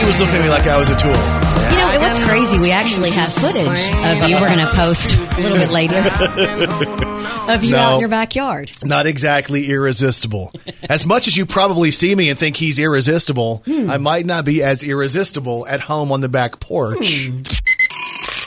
[0.00, 1.12] He was looking at me like I was a tool.
[1.12, 2.58] You know, what's crazy?
[2.58, 4.36] We actually have footage of you.
[4.36, 5.96] We're going to post a little bit later
[7.50, 7.78] of you No.
[7.78, 8.70] out in your backyard.
[8.84, 10.52] Not exactly irresistible.
[10.88, 13.90] As much as you probably see me and think he's irresistible, Hmm.
[13.90, 17.26] I might not be as irresistible at home on the back porch.
[17.26, 17.40] Hmm.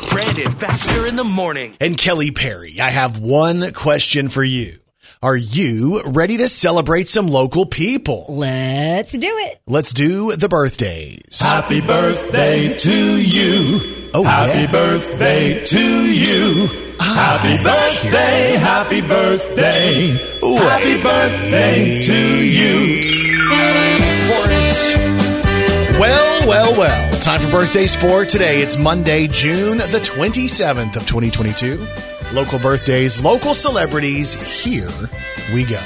[0.10, 1.76] Brandon Baxter in the morning.
[1.82, 4.79] And Kelly Perry, I have one question for you.
[5.21, 8.25] Are you ready to celebrate some local people?
[8.29, 9.60] Let's do it.
[9.67, 11.41] Let's do the birthdays.
[11.41, 14.10] Happy birthday to you.
[14.13, 14.71] Oh, Happy yeah.
[14.71, 16.67] birthday to you.
[17.01, 20.08] Happy birthday, happy birthday.
[20.39, 23.01] Happy birthday to you.
[23.51, 23.97] Ah,
[25.99, 27.19] well, well, well.
[27.19, 28.62] Time for birthdays for today.
[28.62, 31.86] It's Monday, June the 27th of 2022.
[32.34, 34.34] Local birthdays, local celebrities.
[34.63, 34.89] Here
[35.54, 35.82] we go.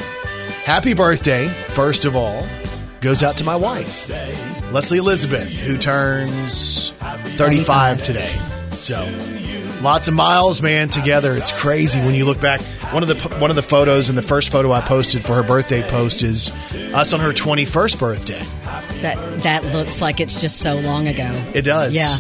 [0.66, 2.46] Happy birthday, first of all,
[3.00, 4.10] goes out to my wife,
[4.72, 8.34] Leslie Elizabeth, who turns 35 today.
[8.72, 9.08] So,
[9.82, 11.38] lots of miles, man, together.
[11.38, 12.62] It's crazy when you look back.
[12.92, 15.44] One of the one of the photos and the first photo I posted for her
[15.44, 16.50] birthday post is
[16.94, 18.42] us on her 21st birthday.
[19.02, 21.32] That that looks like it's just so long ago.
[21.54, 21.96] It does.
[21.96, 22.18] Yeah.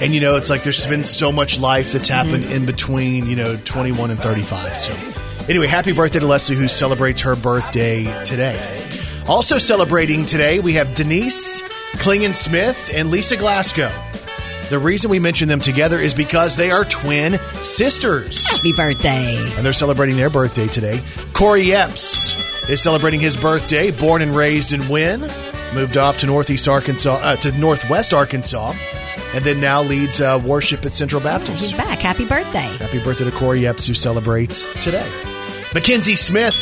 [0.00, 3.36] And you know, it's like there's been so much life that's happened in between, you
[3.36, 4.76] know, 21 and 35.
[4.76, 8.60] So, anyway, happy birthday to Leslie, who celebrates her birthday today.
[9.28, 11.62] Also celebrating today, we have Denise
[11.98, 13.90] Klingon Smith and Lisa Glasgow.
[14.68, 18.48] The reason we mention them together is because they are twin sisters.
[18.50, 19.36] Happy birthday.
[19.56, 21.00] And they're celebrating their birthday today.
[21.34, 25.20] Corey Epps is celebrating his birthday, born and raised in Wynne,
[25.74, 28.72] moved off to Northeast Arkansas, uh, to Northwest Arkansas,
[29.34, 31.62] and then now leads uh, worship at Central Baptist.
[31.62, 31.98] He's back.
[31.98, 32.58] Happy birthday.
[32.58, 35.08] Happy birthday to Corey Epps, who celebrates today.
[35.74, 36.54] Mackenzie Smith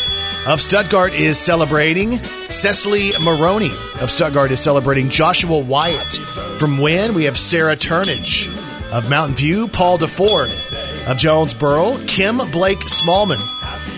[0.46, 2.18] of Stuttgart is celebrating.
[2.48, 5.08] Cecily Maroney of Stuttgart is celebrating.
[5.08, 6.18] Joshua Wyatt
[6.58, 7.14] from Wynne.
[7.14, 8.48] We have Sarah Turnage
[8.92, 9.68] of Mountain View.
[9.68, 11.96] Paul DeFord of Jonesboro.
[12.06, 13.40] Kim Blake Smallman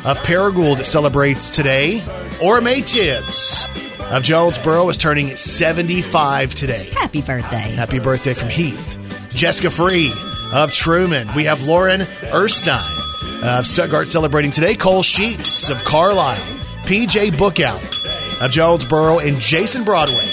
[0.05, 2.03] of Paragould celebrates today.
[2.43, 3.67] Orme Tibbs
[4.13, 6.91] of Jonesboro is turning 75 today.
[6.93, 7.57] Happy birthday.
[7.57, 8.99] Happy birthday from Heath.
[9.35, 10.09] Jessica Free
[10.53, 11.35] of Trumann.
[11.35, 14.75] We have Lauren Erstein of Stuttgart celebrating today.
[14.75, 16.45] Cole Sheets of Carlisle.
[16.85, 19.19] PJ Bookout of Jonesboro.
[19.21, 20.29] And Jason Broadway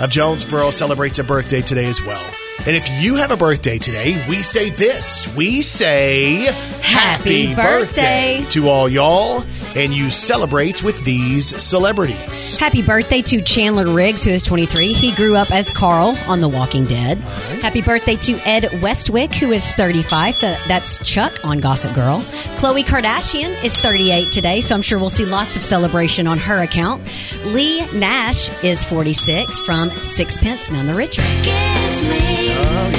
[0.00, 2.24] of Jonesboro celebrates a birthday today as well.
[2.66, 5.34] And if you have a birthday today, we say this.
[5.36, 8.44] We say Happy birthday.
[8.50, 9.44] to all y'all.
[9.76, 12.56] And you celebrate with these celebrities.
[12.56, 14.92] Happy birthday to Chandler Riggs, who is 23.
[14.92, 17.18] He grew up as Carl on The Walking Dead.
[17.62, 20.40] Happy birthday to Ed Westwick, who is 35.
[20.40, 22.20] That's Chuck on Gossip Girl.
[22.58, 26.62] Khloe Kardashian is 38 today, so I'm sure we'll see lots of celebration on her
[26.62, 27.02] account.
[27.46, 31.22] Leigh Nash is 46 from Sixpence, None the Richer.
[31.42, 32.90] Kiss me oh,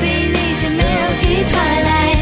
[0.00, 2.19] beneath the milky twilight.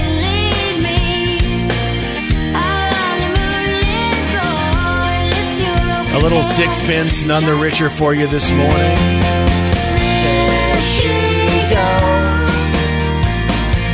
[6.18, 8.74] A little sixpence, none the richer for you this morning.
[8.74, 11.06] There she
[11.70, 12.50] goes.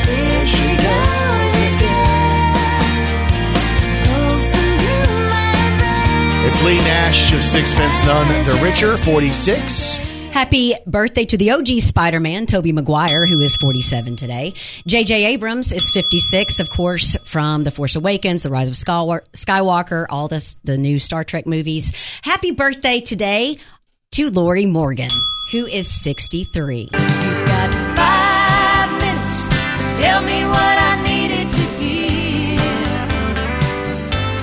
[0.07, 2.55] There she goes again.
[4.09, 6.47] Pulsing through my veins.
[6.47, 9.99] It's Leigh Nash of Sixpence None the Richer, 46.
[10.35, 14.55] Happy birthday to the OG Spider Man, Tobey Maguire, who is 47 today.
[14.85, 15.27] J.J.
[15.27, 20.27] Abrams is 56, of course, from The Force Awakens, The Rise of Skywalker, Skywalker all
[20.27, 21.93] this, the new Star Trek movies.
[22.23, 23.59] Happy birthday today
[24.11, 25.09] to Lorrie Morgan,
[25.53, 26.81] who is 63.
[26.81, 29.49] You've got five minutes
[30.01, 32.59] tell me what I needed to hear.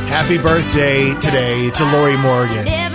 [0.08, 2.91] Happy birthday today to Lorrie Morgan.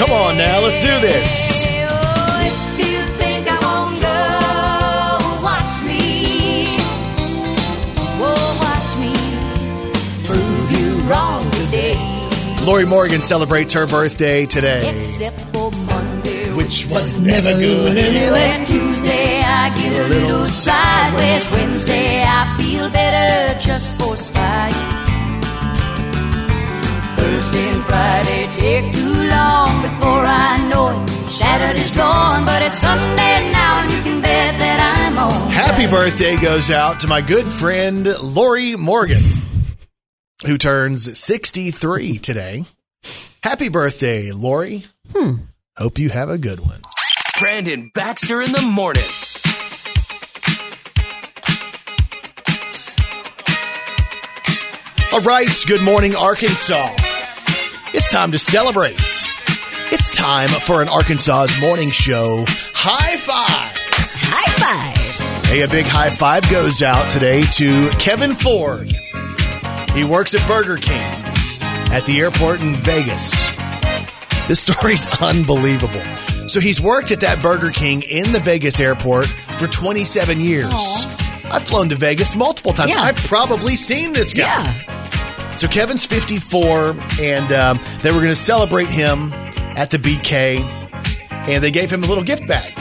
[0.00, 1.66] Come on now, let's do this.
[12.66, 17.98] Lorrie Morgan celebrates her birthday today, Except for Monday, which was never good.
[17.98, 21.46] Anyway, Tuesday I get a little sideways.
[21.50, 24.72] Wednesday I feel better just for spite.
[27.18, 31.08] Thursday and Friday take too long before I know it.
[31.30, 35.50] Saturday's gone, but it's Sunday now, and you can bet that I'm on.
[35.50, 39.22] Happy birthday goes out to my good friend Lorrie Morgan,
[40.46, 42.64] who turns 63 today.
[43.42, 44.84] Happy birthday, Lorrie.
[45.14, 45.36] Hmm.
[45.76, 46.80] Hope you have a good one.
[47.38, 49.02] Brandon Baxter in the morning.
[55.12, 56.94] All right, good morning, Arkansas.
[57.92, 58.96] It's time to celebrate.
[59.92, 62.44] It's time for an Arkansas's morning show.
[62.72, 63.76] High five!
[63.76, 65.46] High five.
[65.48, 68.92] Hey, a big high five goes out today to Kevin Ford.
[69.92, 71.02] He works at Burger King
[71.92, 73.50] at the airport in Vegas.
[74.46, 76.02] This story's unbelievable.
[76.48, 80.72] So he's worked at that Burger King in the Vegas airport for 27 years.
[81.52, 82.94] I've flown to Vegas multiple times.
[82.94, 83.02] Yeah.
[83.02, 84.62] I've probably seen this guy.
[84.62, 84.99] Yeah.
[85.56, 89.32] So Kevin's 54, and um, they were going to celebrate him
[89.76, 90.60] at the BK,
[91.48, 92.72] and they gave him a little gift bag.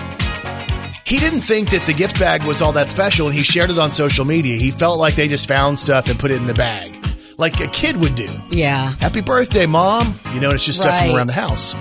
[1.06, 3.78] He didn't think that the gift bag was all that special, and he shared it
[3.80, 4.56] on social media.
[4.58, 6.96] He felt like they just found stuff and put it in the bag,
[7.38, 8.30] like a kid would do.
[8.52, 8.94] Yeah.
[9.02, 10.18] Happy birthday, mom!
[10.34, 11.18] You know, it's just stuff from Right.
[11.18, 11.76] around the house.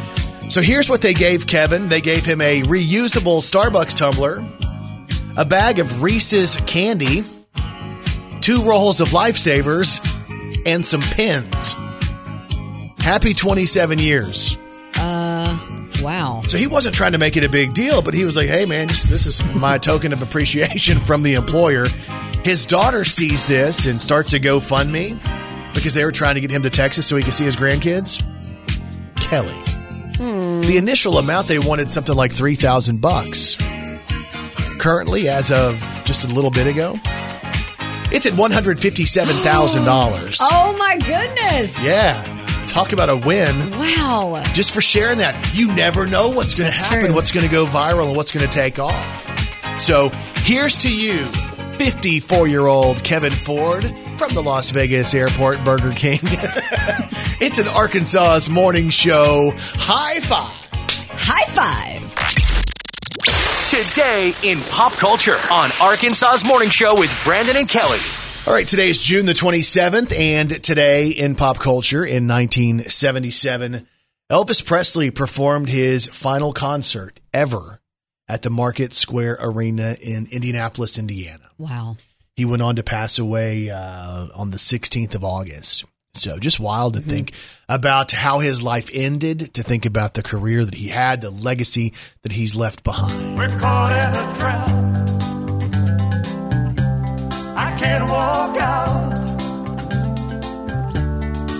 [0.48, 1.88] So here's what they gave Kevin.
[1.90, 4.42] They gave him a reusable Starbucks tumbler,
[5.36, 7.22] a bag of Reese's candy,
[8.40, 10.00] two rolls of Lifesavers,
[10.68, 11.74] and some pins.
[12.98, 14.58] Happy 27 years.
[14.96, 15.58] Uh,
[16.02, 16.42] wow.
[16.46, 18.66] So he wasn't trying to make it a big deal, but he was like, hey,
[18.66, 21.86] man, just, this is my token of appreciation from the employer.
[22.44, 25.18] His daughter sees this and starts a GoFundMe
[25.74, 28.22] because they were trying to get him to Texas so he could see his grandkids.
[29.16, 29.56] Kelly.
[30.18, 33.56] The initial amount they wanted something like 3000 bucks.
[34.78, 36.98] Currently, as of just a little bit ago,
[38.12, 40.38] it's at $157,000.
[40.40, 41.82] Oh my goodness.
[41.84, 42.22] Yeah.
[42.66, 44.42] Talk about a win Wow.
[44.52, 45.52] just for sharing that.
[45.54, 47.14] You never know what's going to happen, true.
[47.14, 49.26] what's going to go viral, and what's going to take off.
[49.80, 50.10] So
[50.42, 51.24] here's to you,
[51.78, 53.84] 54 year old Kevin Ford
[54.18, 56.18] from the Las Vegas Airport Burger King.
[57.40, 59.52] it's an Arkansas's morning show.
[59.56, 60.52] High five.
[61.10, 62.14] High five.
[63.78, 68.00] Today in pop culture on Arkansas's morning show with Brandon and Kelly.
[68.44, 73.86] All right, today is June the 27th, and today in pop culture in 1977,
[74.32, 77.78] Elvis Presley performed his final concert ever
[78.26, 81.48] at the Market Square Arena in Indianapolis, Indiana.
[81.56, 81.98] Wow.
[82.34, 85.84] He went on to pass away uh, on the 16th of August.
[86.18, 87.32] So just wild to think
[87.68, 91.94] about how his life ended, to think about the career that he had, the legacy
[92.22, 93.38] that he's left behind.
[93.38, 94.68] We're caught in a trap.
[97.56, 99.10] I can't walk out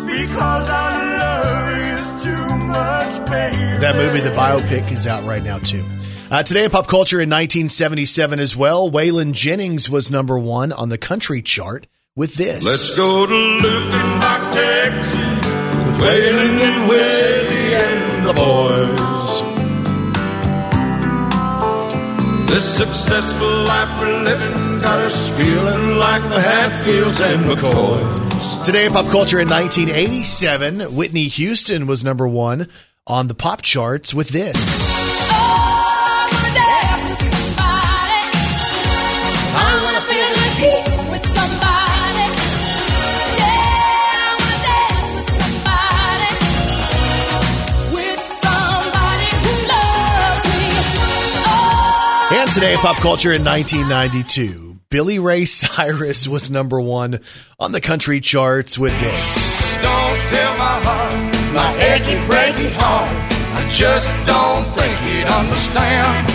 [0.06, 3.78] because I love you too much, baby.
[3.80, 5.84] That movie, the biopic, is out right now too.
[6.30, 10.88] Uh, today in pop culture in 1977 as well, Waylon Jennings was number one on
[10.88, 11.86] the country chart
[12.18, 12.66] with this.
[12.66, 18.98] Let's go to Luckenbach, Texas, with Waylon and Willie and the boys.
[22.50, 28.64] This successful life we're living got us feeling like the Hatfields and McCoys.
[28.64, 32.68] Today in pop culture in 1987, Whitney Houston was number one
[33.07, 34.88] on the pop charts with this.
[40.61, 40.97] And
[52.59, 57.20] today in pop culture in 1992, Billy Ray Cyrus was number one
[57.61, 59.74] on the country charts with this.
[59.74, 63.32] Don't tell my heart, my achy breaky heart.
[63.54, 66.26] I just don't think he'd understand.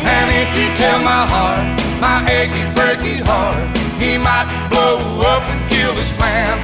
[0.00, 1.60] And if you tell my heart,
[2.00, 4.96] my achy breaky heart, he might blow
[5.28, 6.56] up and kill this man.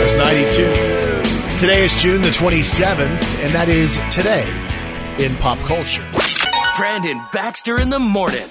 [0.00, 1.58] That's 92.
[1.60, 4.48] Today is June the 27th, and that is today
[5.22, 6.31] in pop culture.
[6.76, 8.48] Brandon Baxter in the morning.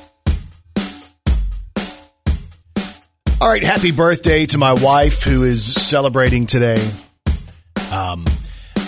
[3.40, 6.78] All right, happy birthday to my wife who is celebrating today.
[7.92, 8.26] Um,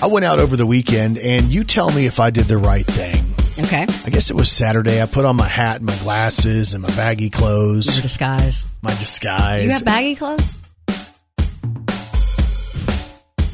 [0.02, 2.86] I went out over the weekend, and you tell me if I did the right
[2.86, 3.26] thing.
[3.66, 3.84] Okay.
[4.06, 5.02] I guess it was Saturday.
[5.02, 7.96] I put on my hat and my glasses and my baggy clothes.
[7.96, 8.68] Your disguise.
[8.84, 9.64] my disguise.
[9.64, 10.58] You have baggy clothes?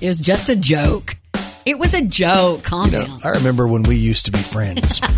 [0.01, 1.15] It was just a joke.
[1.65, 2.63] It was a joke.
[2.63, 3.19] Calm You know, down.
[3.23, 4.99] I remember when we used to be friends.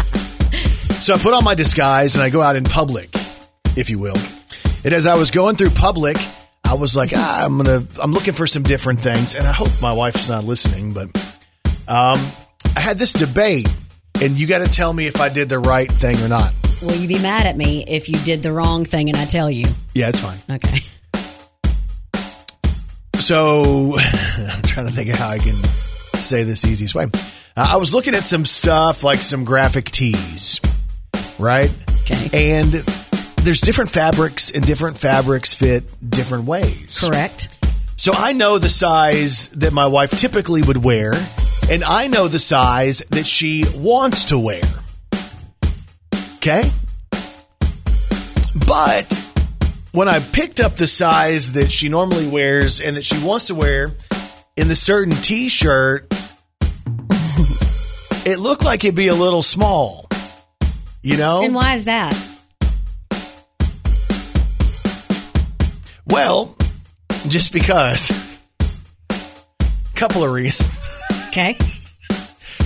[1.02, 3.10] so I put on my disguise and I go out in public,
[3.76, 4.18] if you will.
[4.84, 6.18] And as I was going through public,
[6.64, 9.70] I was like, ah, I'm gonna, I'm looking for some different things, and I hope
[9.82, 11.08] my wife's not listening, but
[11.88, 12.18] um,
[12.76, 13.68] I had this debate,
[14.22, 16.54] and you got to tell me if I did the right thing or not.
[16.82, 19.52] Will you be mad at me if you did the wrong thing and I tell
[19.52, 19.66] you?
[19.93, 20.38] Yeah, it's fine.
[20.49, 20.80] Okay.
[23.16, 23.97] So
[24.38, 27.06] I'm trying to think of how I can say this the easiest way.
[27.56, 30.60] Uh, I was looking at some stuff like some graphic tees,
[31.42, 31.72] right?
[32.04, 32.54] Okay.
[32.54, 32.72] And
[33.44, 37.04] there's different fabrics, and different fabrics fit different ways.
[37.04, 37.58] Correct.
[37.98, 41.14] So I know the size that my wife typically would wear,
[41.70, 44.64] and I know the size that she wants to wear.
[46.38, 46.64] Okay?
[48.66, 49.14] But
[49.92, 53.56] when I picked up the size that she normally wears and that she wants to
[53.56, 53.92] wear
[54.56, 56.08] in the certain t shirt,
[58.26, 60.01] it looked like it'd be a little small.
[61.04, 61.43] You know?
[61.43, 62.16] And why is that?
[66.06, 66.56] Well,
[67.28, 68.10] just because.
[69.10, 70.89] A Couple of reasons.
[71.30, 71.58] Okay.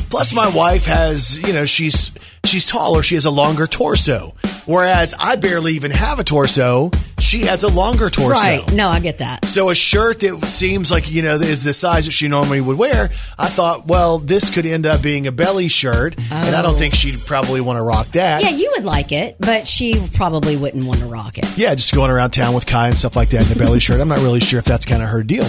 [0.09, 2.11] Plus, my wife has, you know, she's
[2.45, 3.03] she's taller.
[3.03, 4.33] She has a longer torso,
[4.65, 6.91] whereas I barely even have a torso.
[7.19, 8.31] She has a longer torso.
[8.31, 8.71] Right.
[8.73, 9.45] No, I get that.
[9.45, 12.77] So a shirt that seems like you know is the size that she normally would
[12.77, 13.09] wear,
[13.39, 16.77] I thought, well, this could end up being a belly shirt, and I don't Oh.
[16.77, 18.43] think she'd probably want to rock that.
[18.43, 21.45] Yeah, you would like it, but she probably wouldn't want to rock it.
[21.57, 23.99] Yeah, just going around town with Kai and stuff like that in a belly shirt.
[24.01, 25.47] I'm not really sure if that's kind of her deal.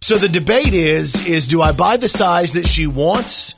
[0.00, 3.54] So the debate is is do I buy the size that she wants,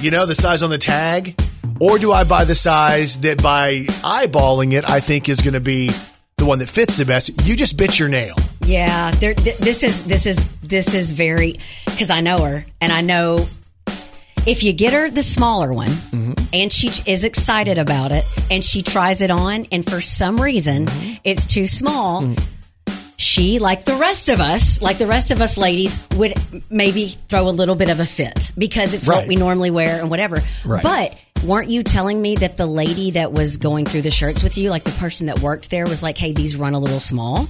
[0.00, 1.40] you know, the size on the tag,
[1.80, 5.60] or do I buy the size that by eyeballing it I think is going to
[5.60, 5.90] be
[6.36, 7.30] the one that fits the best?
[7.46, 8.34] You just bit your nail.
[8.64, 12.92] Yeah, there, th- this is this is this is very because I know her and
[12.92, 13.46] I know
[14.46, 16.32] if you get her the smaller one mm-hmm.
[16.52, 20.86] and she is excited about it and she tries it on and for some reason
[20.86, 21.14] mm-hmm.
[21.24, 22.22] it's too small.
[22.22, 22.61] Mm-hmm.
[23.16, 26.34] She, like the rest of us, like the rest of us ladies, would
[26.70, 30.10] maybe throw a little bit of a fit because it's what we normally wear and
[30.10, 30.38] whatever.
[30.64, 30.82] Right.
[30.82, 34.58] But weren't you telling me that the lady that was going through the shirts with
[34.58, 37.48] you, like the person that worked there, was like, "Hey, these run a little small."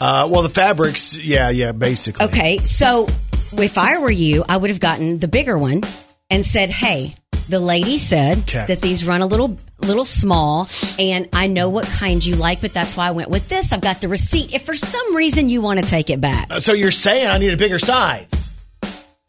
[0.00, 2.24] Uh, well, the fabrics, yeah, yeah, basically.
[2.26, 3.08] Okay, so
[3.52, 5.82] if I were you, I would have gotten the bigger one
[6.30, 7.14] and said, "Hey,
[7.50, 8.64] the lady said Okay.
[8.68, 12.72] that these run a little little small and I know what kind you like, but
[12.74, 13.72] that's why I went with this.
[13.72, 14.52] I've got the receipt.
[14.54, 17.38] If for some reason you want to take it back." Uh, So you're saying I
[17.38, 18.28] need a bigger size?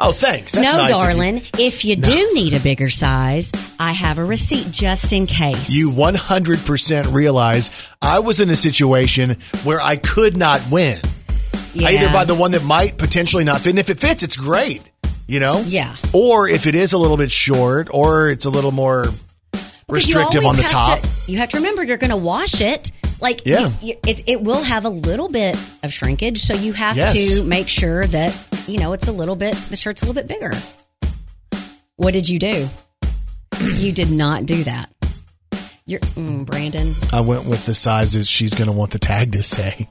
[0.03, 0.53] Oh, thanks.
[0.53, 1.03] That's no, nice of you.
[1.13, 1.41] darling.
[1.59, 5.69] If you do need a bigger size, I have a receipt just in case.
[5.69, 7.69] You 100% realize
[8.01, 10.99] I was in a situation where I could not win.
[11.75, 11.89] yeah.
[11.89, 14.81] Either buy the one that might potentially not fit, and if it fits, it's great.
[15.31, 15.95] You know, Yeah.
[16.11, 19.05] Or if it is a little bit short, or it's a little more
[19.53, 20.99] Because restrictive on the top.
[20.99, 22.91] to- you have to remember you're going to wash it.
[23.21, 23.71] Like, Yeah.
[23.81, 27.13] you- you- it, it will have a little bit of shrinkage, so you have Yes.
[27.37, 28.35] to make sure that
[28.67, 29.55] you know it's a little bit.
[29.69, 30.53] The shirt's a little bit bigger.
[31.95, 32.67] What did you do?
[33.61, 34.89] you did not do that.
[35.85, 36.93] You're mm, Brandon.
[37.13, 39.87] I went with the size that she's going to want the tag to say.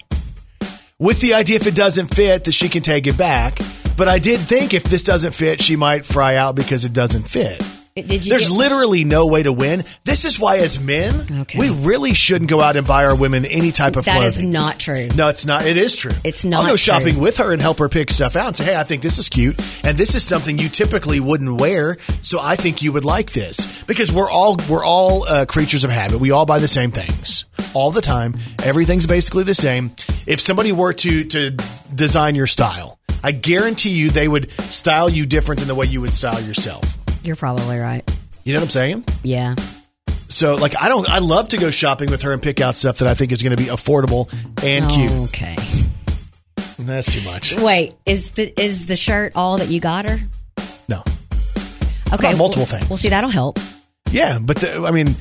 [1.00, 3.58] With the idea if it doesn't fit that she can take it back,
[3.96, 7.22] but I did think if this doesn't fit, she might fry out because it doesn't
[7.22, 7.58] fit.
[7.96, 8.30] Did you?
[8.30, 9.84] There's get- literally no way to win.
[10.04, 11.58] This is why, as men, Okay.
[11.58, 14.28] we really shouldn't go out and buy our women any type of That clothing.
[14.28, 15.08] is not true.
[15.16, 15.64] No, it's not.
[15.66, 16.12] It is true.
[16.22, 16.64] It's not.
[16.64, 17.22] I'll go shopping true.
[17.22, 19.28] with her and help her pick stuff out and say, hey, I think this is
[19.30, 19.58] cute.
[19.84, 21.96] And this is something you typically wouldn't wear.
[22.22, 23.82] So I think you would like this.
[23.84, 26.20] Because we're all, we're all uh, creatures of habit.
[26.20, 27.44] We all buy the same things
[27.74, 28.36] all the time.
[28.62, 29.92] Everything's basically the same.
[30.26, 31.50] If somebody were to, to
[31.94, 36.00] design your style, I guarantee you they would style you different than the way you
[36.00, 36.98] would style yourself.
[37.22, 38.02] You're probably right.
[38.44, 39.04] You know what I'm saying?
[39.22, 39.54] Yeah.
[40.28, 42.98] So, like, I don't, I love to go shopping with her and pick out stuff
[42.98, 44.32] that I think is going to be affordable
[44.64, 45.10] and cute.
[45.28, 45.56] Okay.
[46.78, 47.54] That's too much.
[47.60, 50.18] Wait, is the is the shirt all that you got her?
[50.88, 51.04] No.
[52.12, 52.88] Okay, multiple well, things?
[52.88, 53.58] Well, see, that'll help.
[54.10, 55.14] Yeah, but the, I mean,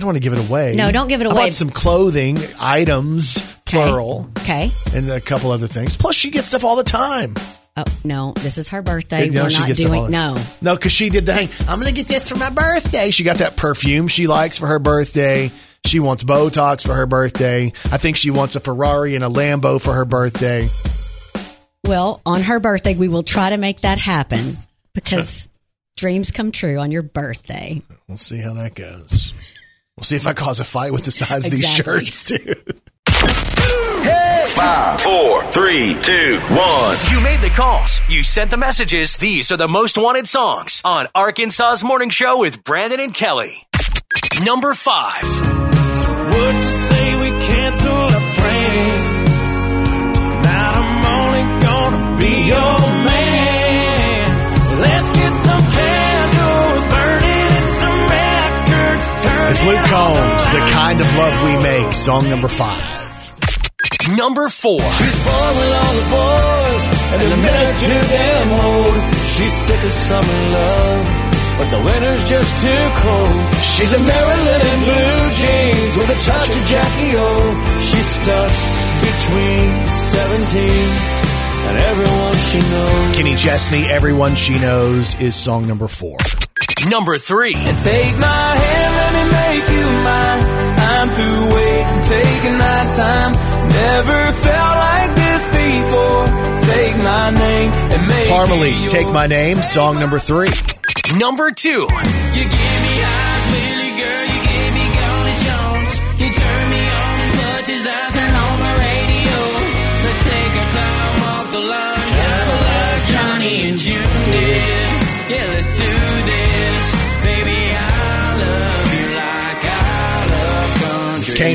[0.00, 0.74] I don't want to give it away.
[0.76, 1.44] No, don't give it I away.
[1.44, 4.70] bought some clothing items, plural, Okay.
[4.94, 5.94] and a couple other things.
[5.94, 7.34] Plus, she gets stuff all the time.
[7.76, 9.28] Oh no, this is her birthday.
[9.28, 10.38] No, We're not doing no.
[10.62, 11.50] No, because she did the thing.
[11.68, 13.10] I'm going to get this for my birthday.
[13.10, 15.50] She got that perfume she likes for her birthday.
[15.84, 17.66] She wants Botox for her birthday.
[17.92, 20.66] I think she wants a Ferrari and a Lambo for her birthday.
[21.84, 24.56] Well, on her birthday, we will try to make that happen
[24.94, 25.46] because
[25.98, 27.82] dreams come true on your birthday.
[28.08, 29.34] We'll see how that goes.
[30.00, 32.06] We'll see if I cause a fight with the size of these Exactly.
[32.06, 32.54] shirts, too.
[34.54, 36.96] Five, four, three, two, one.
[37.12, 38.00] You made the calls.
[38.08, 39.18] You sent the messages.
[39.18, 43.54] These are the most wanted songs on Arkansas's Morning Show with Brandon and Kelly.
[44.42, 45.22] Number five.
[45.22, 47.00] Would you say
[59.60, 60.72] It's Luke the Combs, The.
[60.72, 62.80] Kind of Love We Make, song number five.
[64.16, 64.80] Number four.
[64.80, 66.82] She's born with all the boys
[67.12, 68.96] and the minute too damn old.
[69.36, 71.04] She's sick of summer love,
[71.60, 73.44] but the winter's just too cold.
[73.60, 77.28] She's a Marilyn in blue jeans with a touch of Jackie O.
[77.84, 78.52] She's stuck
[79.04, 79.68] between
[80.56, 80.72] 17
[81.68, 83.12] and everyone she knows.
[83.14, 86.16] Kenny Chesney, Everyone She Knows, is song number four.
[86.88, 87.54] Number three.
[87.54, 90.42] And take my hand, let me make you mine.
[90.80, 93.32] I'm through waiting, taking my time.
[93.68, 96.26] Never felt like this before.
[96.74, 98.88] Take my name and make Parmalee.
[98.88, 100.48] Take My Name, song number three.
[101.18, 101.86] Number two.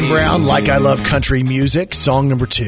[0.07, 0.15] Country.
[0.23, 2.65] Brown, Like I Love Country Music, song number two.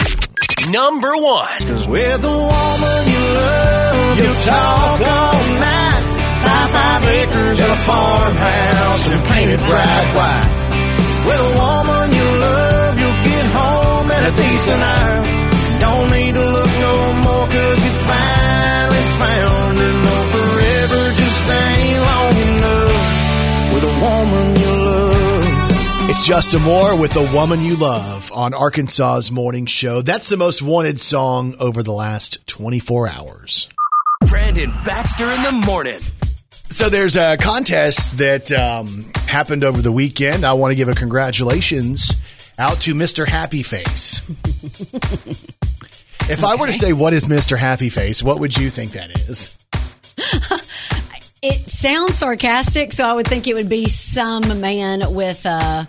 [0.71, 1.47] Number one.
[1.63, 6.03] Cause with the woman you love, you'll talk all night.
[6.43, 10.49] Buy five acres and a farmhouse and paint it bright white.
[11.25, 15.79] With a woman you love, you'll get home at a decent hour.
[15.79, 16.56] Don't need to
[26.19, 30.01] It's Justin Moore with The Woman You Love on Arkansas's Morning Show.
[30.01, 33.67] That's the most wanted song over the last 24 hours.
[34.25, 35.99] Brandon Baxter in the morning.
[36.71, 40.43] So there's a contest that um, happened over the weekend.
[40.43, 42.19] I want to give a congratulations
[42.57, 43.27] out to Mr.
[43.27, 44.27] Happy Face.
[46.31, 47.59] if I were to say what is Mr.
[47.59, 49.55] Happy Face, what would you think that is?
[51.43, 55.85] It sounds sarcastic, so I would think it would be some man with uh,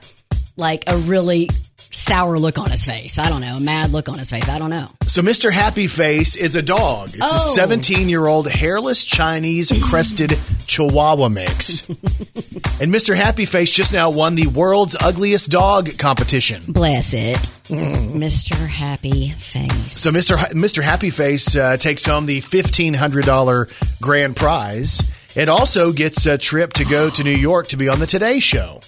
[0.58, 1.48] like a really
[1.90, 3.18] sour look on his face.
[3.18, 4.46] I don't know, a mad look on his face.
[4.48, 4.88] I don't know.
[5.06, 5.50] So Mr.
[5.50, 7.08] Happy Face is a dog.
[7.14, 7.52] It's a Oh.
[7.54, 11.88] 17 year old hairless Chinese crested Chihuahua mix.
[11.88, 13.16] and Mr.
[13.16, 16.62] Happy Face just now won the world's ugliest dog competition.
[16.68, 17.38] Bless it,
[17.68, 18.54] Mr.
[18.66, 19.92] Happy Face.
[19.98, 20.36] So Mr.
[20.36, 20.82] Ha- Mr.
[20.82, 25.00] Happy Face uh, takes home the $1,500 grand prize.
[25.36, 28.40] It also gets a trip to go to New York to be on the Today
[28.40, 28.80] Show.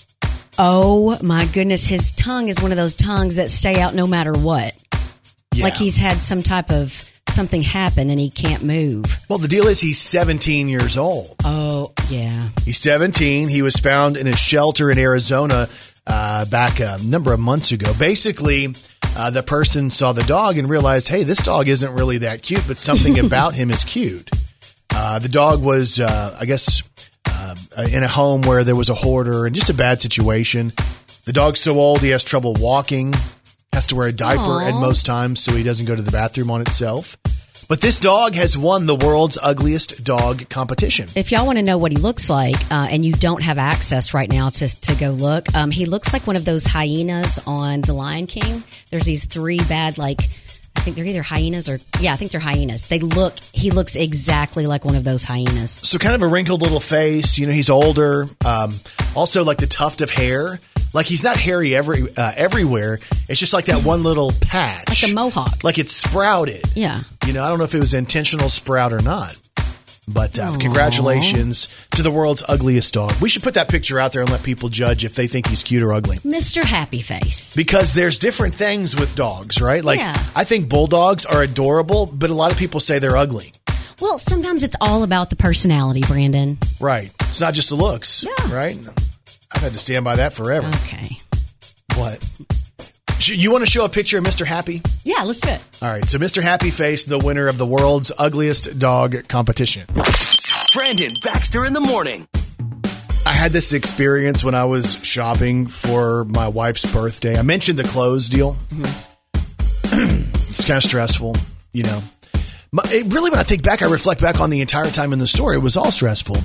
[0.62, 4.32] Oh my goodness, his tongue is one of those tongues that stay out no matter
[4.32, 4.76] what.
[5.54, 5.64] Yeah.
[5.64, 9.06] Like he's had some type of something happen and he can't move.
[9.30, 11.34] Well, the deal is he's 17 years old.
[11.46, 12.50] Oh, yeah.
[12.66, 13.48] He's 17.
[13.48, 15.66] He was found in a shelter in Arizona
[16.06, 17.94] uh, back a number of months ago.
[17.98, 18.74] Basically,
[19.16, 22.64] uh, the person saw the dog and realized, hey, this dog isn't really that cute,
[22.68, 24.28] but something about him is cute.
[24.94, 26.82] Uh, the dog was, uh, I guess,
[27.76, 30.72] uh, in a home where there was a hoarder and just a bad situation.
[31.24, 33.14] The dog's so old, he has trouble walking,
[33.72, 34.68] has to wear a diaper Aw.
[34.68, 37.16] at most times so he doesn't go to the bathroom on itself.
[37.68, 41.08] But this dog has won the world's ugliest dog competition.
[41.14, 44.12] If y'all want to know what he looks like, uh, and you don't have access
[44.12, 47.82] right now to, to go look, um, he looks like one of those hyenas on
[47.82, 48.64] The Lion King.
[48.90, 50.18] There's these three bad, like,
[50.76, 52.88] I think they're either hyenas or, yeah, I think they're hyenas.
[52.88, 55.70] They look, he looks exactly like one of those hyenas.
[55.72, 57.36] So kind of a wrinkled little face.
[57.36, 58.26] You know, he's older.
[58.46, 58.72] Um,
[59.14, 60.58] also, like the tuft of hair.
[60.92, 62.98] Like he's not hairy every uh, everywhere.
[63.28, 65.62] It's just like that one little patch, Like a mohawk.
[65.62, 66.64] like it's sprouted.
[66.74, 67.02] Yeah.
[67.26, 69.38] You know, I don't know if it was intentional sprout or not.
[70.12, 73.12] But uh, congratulations to the world's ugliest dog.
[73.20, 75.62] We should put that picture out there and let people judge if they think he's
[75.62, 76.18] cute or ugly.
[76.18, 76.62] Mr.
[76.64, 77.54] Happy Face.
[77.54, 79.84] Because there's different things with dogs, right?
[79.84, 80.16] Like Yeah.
[80.34, 83.52] I think bulldogs are adorable, but a lot of people say they're ugly.
[84.00, 86.58] Well, sometimes it's all about the personality, Brandon.
[86.80, 87.12] Right.
[87.20, 88.54] It's not just the looks, Yeah.
[88.54, 88.76] right?
[89.52, 90.68] I've had to stand by that forever.
[90.68, 91.18] Okay.
[91.96, 92.24] What?
[93.20, 94.44] Sh- You want to show a picture of Mr.
[94.46, 94.82] Happy?
[95.04, 95.60] Yeah, let's do it.
[95.82, 96.04] All right.
[96.08, 96.42] So Mr.
[96.42, 99.86] Happy Face, the winner of the world's ugliest dog competition.
[100.74, 102.26] Brandon Baxter in the morning.
[103.26, 107.38] I had this experience when I was shopping for my wife's birthday.
[107.38, 108.56] I mentioned the clothes deal.
[108.72, 110.22] Mm-hmm.
[110.50, 111.36] it's kind of stressful,
[111.72, 112.00] you know.
[112.72, 115.18] My, it really, when I think back, I reflect back on the entire time in
[115.18, 115.52] the store.
[115.52, 116.36] It was all stressful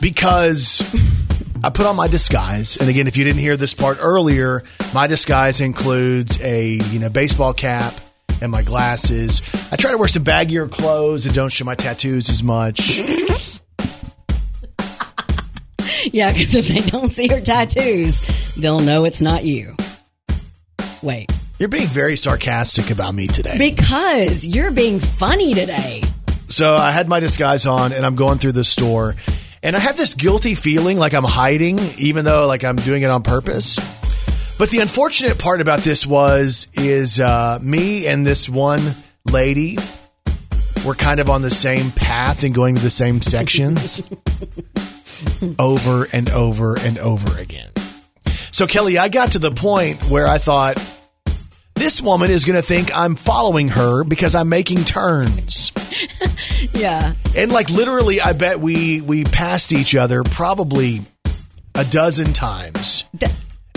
[0.00, 0.80] because
[1.64, 2.76] I put on my disguise.
[2.76, 4.62] And again, if you didn't hear this part earlier,
[4.94, 7.94] my disguise includes a you know baseball cap
[8.40, 9.42] and my glasses.
[9.72, 13.00] I try to wear some baggier clothes and don't show my tattoos as much.
[16.12, 18.20] Yeah, because if they don't see her tattoos,
[18.54, 19.76] they'll know it's not you.
[21.02, 21.32] Wait.
[21.58, 23.58] You're being very sarcastic about me today.
[23.58, 26.02] Because you're being funny today.
[26.48, 29.16] So I had my disguise on and I'm going through the store
[29.66, 33.10] and I have this guilty feeling like I'm hiding, even though like I'm doing it
[33.10, 33.76] on purpose.
[34.58, 38.80] But the unfortunate part about this was is uh, me and this one
[39.28, 39.76] lady
[40.86, 44.08] were kind of on the same path and going to the same sections
[45.58, 47.72] over and over and over again.
[48.52, 50.78] So Kelly, I got to the point where I thought
[51.76, 55.72] this woman is going to think I'm following her because I'm making turns.
[56.72, 57.14] Yeah.
[57.36, 61.02] And like literally, I bet we we passed each other probably
[61.74, 63.04] a dozen times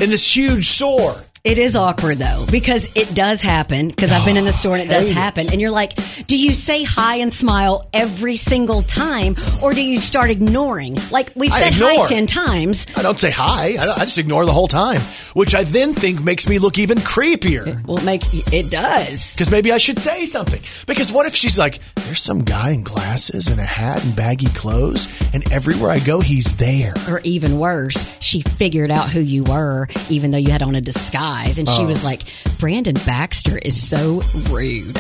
[0.02, 1.16] in this huge store.
[1.50, 4.84] It is awkward though because it does happen because I've been in the store and
[4.84, 5.16] it does hate it.
[5.16, 5.96] happen and you're like,
[6.28, 10.96] do you say hi and smile every single time or do you start ignoring?
[11.10, 11.90] Like we've I said ignore.
[11.90, 12.86] hi ten times.
[12.96, 13.78] I don't say hi.
[13.80, 15.02] I, I just ignore the whole time,
[15.34, 17.84] which I then think makes me look even creepier.
[17.84, 18.22] Well, make
[18.54, 19.34] it does.
[19.34, 20.62] Because maybe I should say something.
[20.86, 24.50] Because what if she's like, there's some guy in glasses and a hat and baggy
[24.50, 26.94] clothes, and everywhere I go, he's there.
[27.10, 30.82] Or even worse, she figured out who you were, even though you had on a
[30.82, 31.39] disguise.
[31.48, 31.86] And she Oh.
[31.88, 32.22] was like,
[32.60, 34.98] Brandon Baxter is so rude.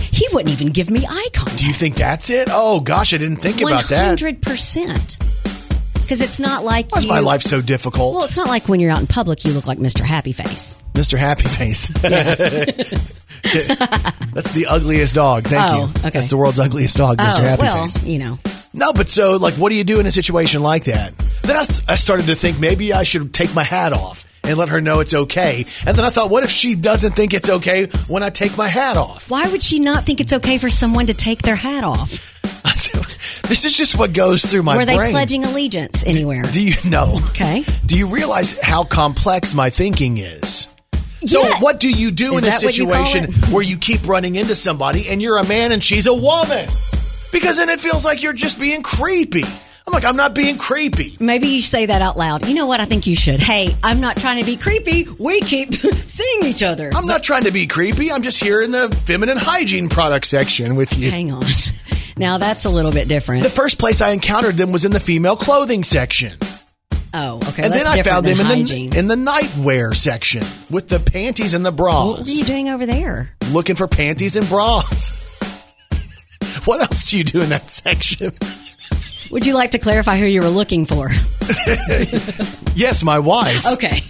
[0.00, 1.58] He wouldn't even give me eye contact.
[1.58, 2.48] Do you think that's it?
[2.50, 4.18] Oh gosh, I didn't think about that.
[4.18, 5.18] 100%.
[5.94, 8.14] Because it's not like Why's you, my life so difficult?
[8.16, 10.00] Well, it's not like when you're out in public, you look like Mr.
[10.00, 10.76] Happy Face.
[10.94, 11.16] Mr.
[11.16, 11.86] Happy Face.
[13.52, 15.44] That's the ugliest dog.
[15.44, 15.82] Thank Oh, you.
[16.00, 16.10] okay.
[16.10, 17.40] That's the world's ugliest dog, Mr.
[17.40, 18.04] oh, Happy well, Face.
[18.04, 18.38] you know.
[18.72, 21.16] No, but so like, what do you do in a situation like that?
[21.42, 24.68] Then I, I started to think maybe I should take my hat off and let
[24.70, 25.66] her know it's okay.
[25.86, 28.68] And then I thought, what if she doesn't think it's okay when I take my
[28.68, 29.30] hat off?
[29.30, 32.26] Why would she not think it's okay for someone to take their hat off?
[33.50, 34.78] This is just what goes through my mind.
[34.78, 35.10] Were they brain.
[35.10, 36.44] pledging allegiance anywhere?
[36.52, 37.18] do you know?
[37.30, 37.64] Okay.
[37.84, 40.68] Do you realize how complex my thinking is?
[41.26, 41.58] So, Yeah.
[41.58, 44.54] what do you do Is in a what you situation where you keep running into
[44.54, 46.68] somebody and you're a man and she's a woman?
[47.32, 49.42] Because then it feels like you're just being creepy.
[49.90, 51.16] I'm like, I'm not being creepy.
[51.18, 52.46] Maybe you say that out loud.
[52.46, 52.78] You know what?
[52.78, 53.40] I think you should.
[53.40, 55.08] Hey, I'm not trying to be creepy.
[55.18, 55.74] We keep
[56.06, 56.92] seeing each other.
[56.94, 58.12] I'm not trying to be creepy.
[58.12, 61.10] I'm just here in the feminine hygiene product section with you.
[61.10, 61.42] Hang on.
[62.16, 63.42] Now that's a little bit different.
[63.42, 66.38] The first place I encountered them was in the female clothing section.
[67.12, 67.64] Oh, okay.
[67.64, 68.90] and then I found them in hygiene.
[68.90, 72.18] the, in the nightwear section with the panties and the bras.
[72.20, 73.34] what are you doing over there?
[73.50, 75.16] looking for panties and bras.
[76.66, 78.32] What else do you do in that section?
[79.30, 81.08] Would you like to clarify who you were looking for?
[82.76, 83.66] Yes, my wife.
[83.66, 84.02] Okay.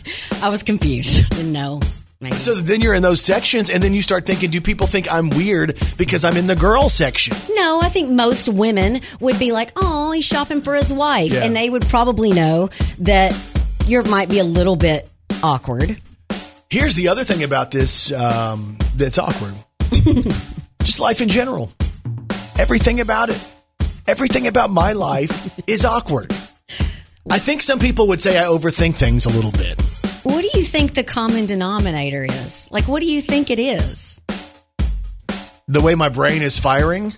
[0.42, 1.28] I was confused.
[1.30, 1.80] Didn't know.
[2.20, 2.36] Maybe.
[2.36, 5.30] So then you're in those sections, and then you start thinking, do people think I'm
[5.30, 7.34] weird because I'm in the girl section?
[7.54, 11.44] No, I think most women would be like, "Oh, he's shopping for his wife," Yeah.
[11.44, 12.68] and they would probably know
[12.98, 13.34] that
[13.86, 15.08] you might be a little bit
[15.42, 15.96] awkward.
[16.68, 19.54] Here's the other thing about this um, that's awkward.
[20.82, 21.72] Just life in general.
[22.58, 23.42] Everything about it.
[24.10, 26.32] Everything about my life is awkward.
[27.30, 29.80] I think some people would say I overthink things a little bit.
[30.24, 32.68] What do you think the common denominator is?
[32.72, 34.20] Like, what do you think it is?
[35.68, 37.12] The way my brain is firing,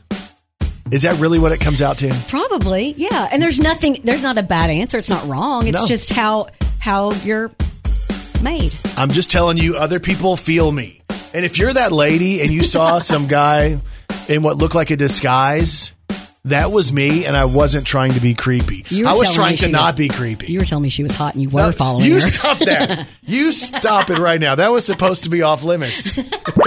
[0.91, 2.15] is that really what it comes out to?
[2.29, 3.27] Probably, yeah.
[3.33, 3.97] And there's nothing.
[4.05, 4.99] There's not a bad answer.
[4.99, 5.67] It's not wrong.
[5.69, 5.87] It's No.
[5.87, 7.51] just how how you're
[8.43, 8.75] made.
[8.99, 11.01] I'm just telling you, other people feel me.
[11.33, 13.81] And if you're that lady and you saw some guy
[14.29, 15.93] in what looked like a disguise,
[16.45, 18.85] that was me, and I wasn't trying to be creepy.
[19.05, 20.53] I was trying to not was- be creepy.
[20.53, 22.21] You were telling me she was hot, and you were following you her.
[22.21, 23.09] You stop that.
[23.23, 24.57] you stop it right now.
[24.57, 26.17] That was supposed to be off limits.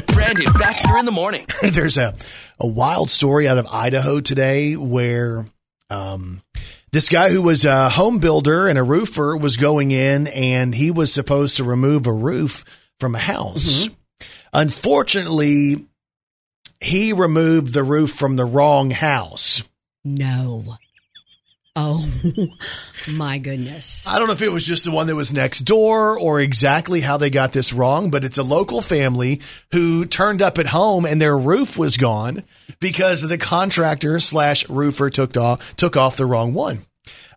[0.07, 1.45] Brandon Baxter in the morning.
[1.61, 2.15] There's a,
[2.59, 5.45] a wild story out of Idaho today where
[5.89, 6.41] um,
[6.91, 10.89] this guy who was a home builder and a roofer was going in and he
[10.89, 12.63] was supposed to remove a roof
[12.99, 13.89] from a house.
[14.53, 15.86] Unfortunately,
[16.80, 19.63] he removed the roof from the wrong house.
[20.03, 20.78] No.
[21.78, 22.07] Oh
[23.11, 24.07] my goodness.
[24.07, 27.01] I don't know if it was just the one that was next door or exactly
[27.01, 29.41] how they got this wrong, but it's a local family
[29.73, 32.43] who turned up at home and their roof was gone
[32.80, 36.86] because the contractor slash roofer took off took off the wrong one.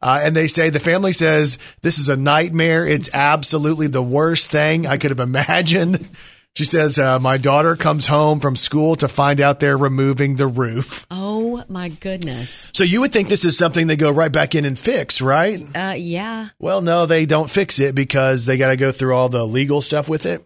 [0.01, 2.87] Uh, and they say the family says this is a nightmare.
[2.87, 6.09] It's absolutely the worst thing I could have imagined.
[6.57, 10.49] She says, uh, My daughter comes home from school to find out they're removing the
[10.49, 11.07] roof.
[11.11, 12.73] Oh my goodness.
[12.75, 15.61] So you would think this is something they go right back in and fix, right?
[15.75, 16.49] Uh, yeah.
[16.59, 19.81] Well, no, they don't fix it because they got to go through all the legal
[19.83, 20.45] stuff with it.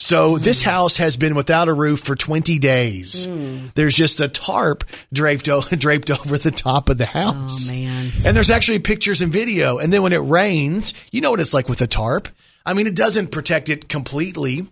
[0.00, 3.28] So this house has been without a roof for 20 days.
[3.74, 4.82] There's just a tarp
[5.12, 7.70] draped o- draped over the top of the house.
[7.70, 8.10] Oh man.
[8.24, 9.78] And there's actually pictures and video.
[9.78, 12.28] And then when it rains, you know what it's like with a tarp.
[12.66, 14.66] I mean, it doesn't protect it completely.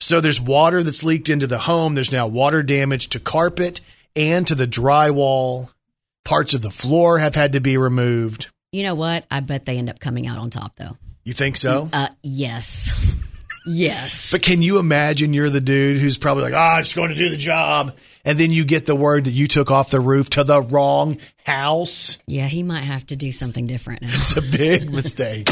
[0.00, 1.94] So there's water that's leaked into the home.
[1.94, 3.80] There's now water damage to carpet
[4.14, 5.70] and to the drywall.
[6.24, 8.48] Parts of the floor have had to be removed.
[8.72, 9.24] You know what?
[9.30, 10.96] I bet they end up coming out on top though.
[11.24, 11.88] You think so?
[11.92, 12.92] Uh, yes.
[13.66, 14.32] yes.
[14.32, 17.16] But can you imagine you're the dude who's probably like, ah, I'm just going to
[17.16, 17.96] do the job.
[18.24, 21.18] And then you get the word that you took off the roof to the wrong
[21.44, 22.18] house.
[22.26, 24.08] Yeah, he might have to do something different now.
[24.12, 25.48] It's a big mistake.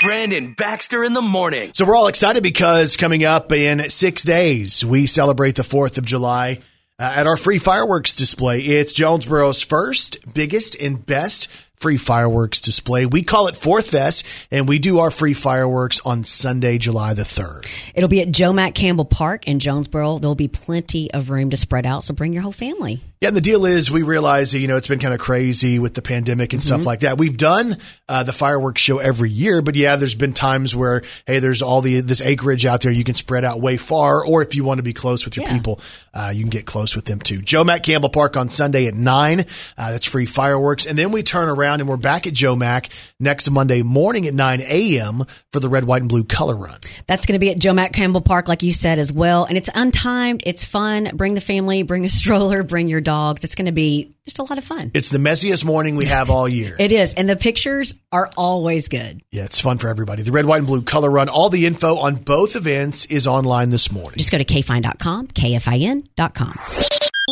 [0.00, 1.72] Brandon Baxter in the morning.
[1.74, 6.06] So we're all excited because coming up in six days, we celebrate the 4th of
[6.06, 6.58] July
[7.00, 8.60] uh, at our free fireworks display.
[8.60, 13.06] It's Jonesboro's first, biggest, and best free fireworks display.
[13.06, 17.22] We call it Fourth Fest, and we do our free fireworks on Sunday, July the
[17.22, 17.66] 3rd.
[17.94, 20.18] It'll be at Joe Mack Campbell Park in Jonesboro.
[20.18, 23.00] There'll be plenty of room to spread out, so bring your whole family.
[23.20, 25.78] Yeah, and the deal is we realize that, you know, it's been kind of crazy
[25.80, 27.18] with the pandemic and stuff like that.
[27.18, 27.76] We've done
[28.08, 31.80] uh, the fireworks show every year, but yeah, there's been times where, hey, there's all
[31.80, 34.78] the this acreage out there you can spread out way far, or if you want
[34.78, 35.52] to be close with your Yeah.
[35.54, 35.80] people,
[36.14, 37.42] uh, you can get close with them too.
[37.42, 39.40] Joe Mack Campbell Park on Sunday at 9.
[39.40, 39.44] Uh,
[39.92, 40.86] that's free fireworks.
[40.86, 42.88] And then we turn around and we're back at Joe Mack
[43.18, 45.24] next Monday morning at 9 a.m.
[45.52, 46.78] for the red, white, and blue color run.
[47.08, 49.44] That's going to be at Joe Mack Campbell Park, like you said as well.
[49.44, 50.42] And it's untimed.
[50.46, 51.10] It's fun.
[51.14, 53.42] Bring the family, bring a stroller, bring your dogs.
[53.42, 54.90] It's going to be just a lot of fun.
[54.92, 56.76] It's the messiest morning we have all year.
[56.78, 57.14] It is.
[57.14, 59.22] And the pictures are always good.
[59.32, 60.22] yeah, it's fun for everybody.
[60.22, 61.30] The red, white, and blue color run.
[61.30, 64.18] All the info on both events is online this morning.
[64.18, 66.54] Just go to kfine.com, kfin.com.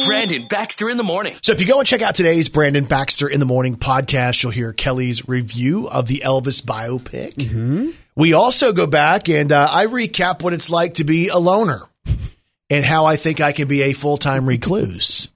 [0.06, 1.34] Brandon Baxter in the morning.
[1.42, 4.52] So if you go and check out today's Brandon Baxter in the Morning podcast, you'll
[4.52, 7.94] hear Kelly's review of the Elvis biopic.
[8.14, 11.82] We also go back and uh, I recap what it's like to be a loner
[12.70, 15.28] and how I think I can be a full time recluse.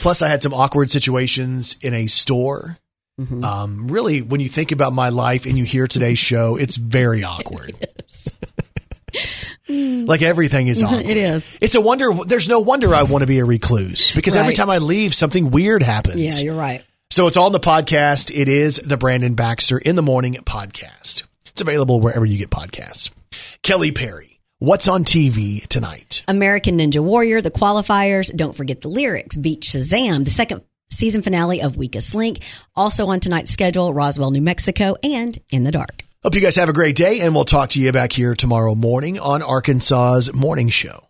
[0.00, 2.78] Plus, I had some awkward situations in a store.
[3.18, 7.24] Um, really, when you think about my life and you hear today's show, it's very
[7.24, 7.74] awkward.
[9.68, 11.06] like everything is awkward.
[11.06, 11.56] It is.
[11.60, 12.12] It's a wonder.
[12.26, 15.50] There's no wonder I want to be a recluse because every time I leave, something
[15.50, 16.42] weird happens.
[16.42, 16.84] Yeah, you're right.
[17.10, 18.30] So it's in the podcast.
[18.34, 21.22] It is the Brandon Baxter in the Morning podcast.
[21.46, 23.10] It's available wherever you get podcasts.
[23.62, 26.22] Kelly Perry, what's on TV tonight?
[26.28, 28.34] American Ninja Warrior, the qualifiers.
[28.34, 29.36] Don't forget the lyrics.
[29.36, 32.38] Beat Shazam, the second season finale of Weakest Link.
[32.74, 36.04] Also on tonight's schedule, Roswell, New Mexico, and In the Dark.
[36.22, 38.74] Hope you guys have a great day, and we'll talk to you back here tomorrow
[38.74, 41.05] morning on Arkansas's Morning Show.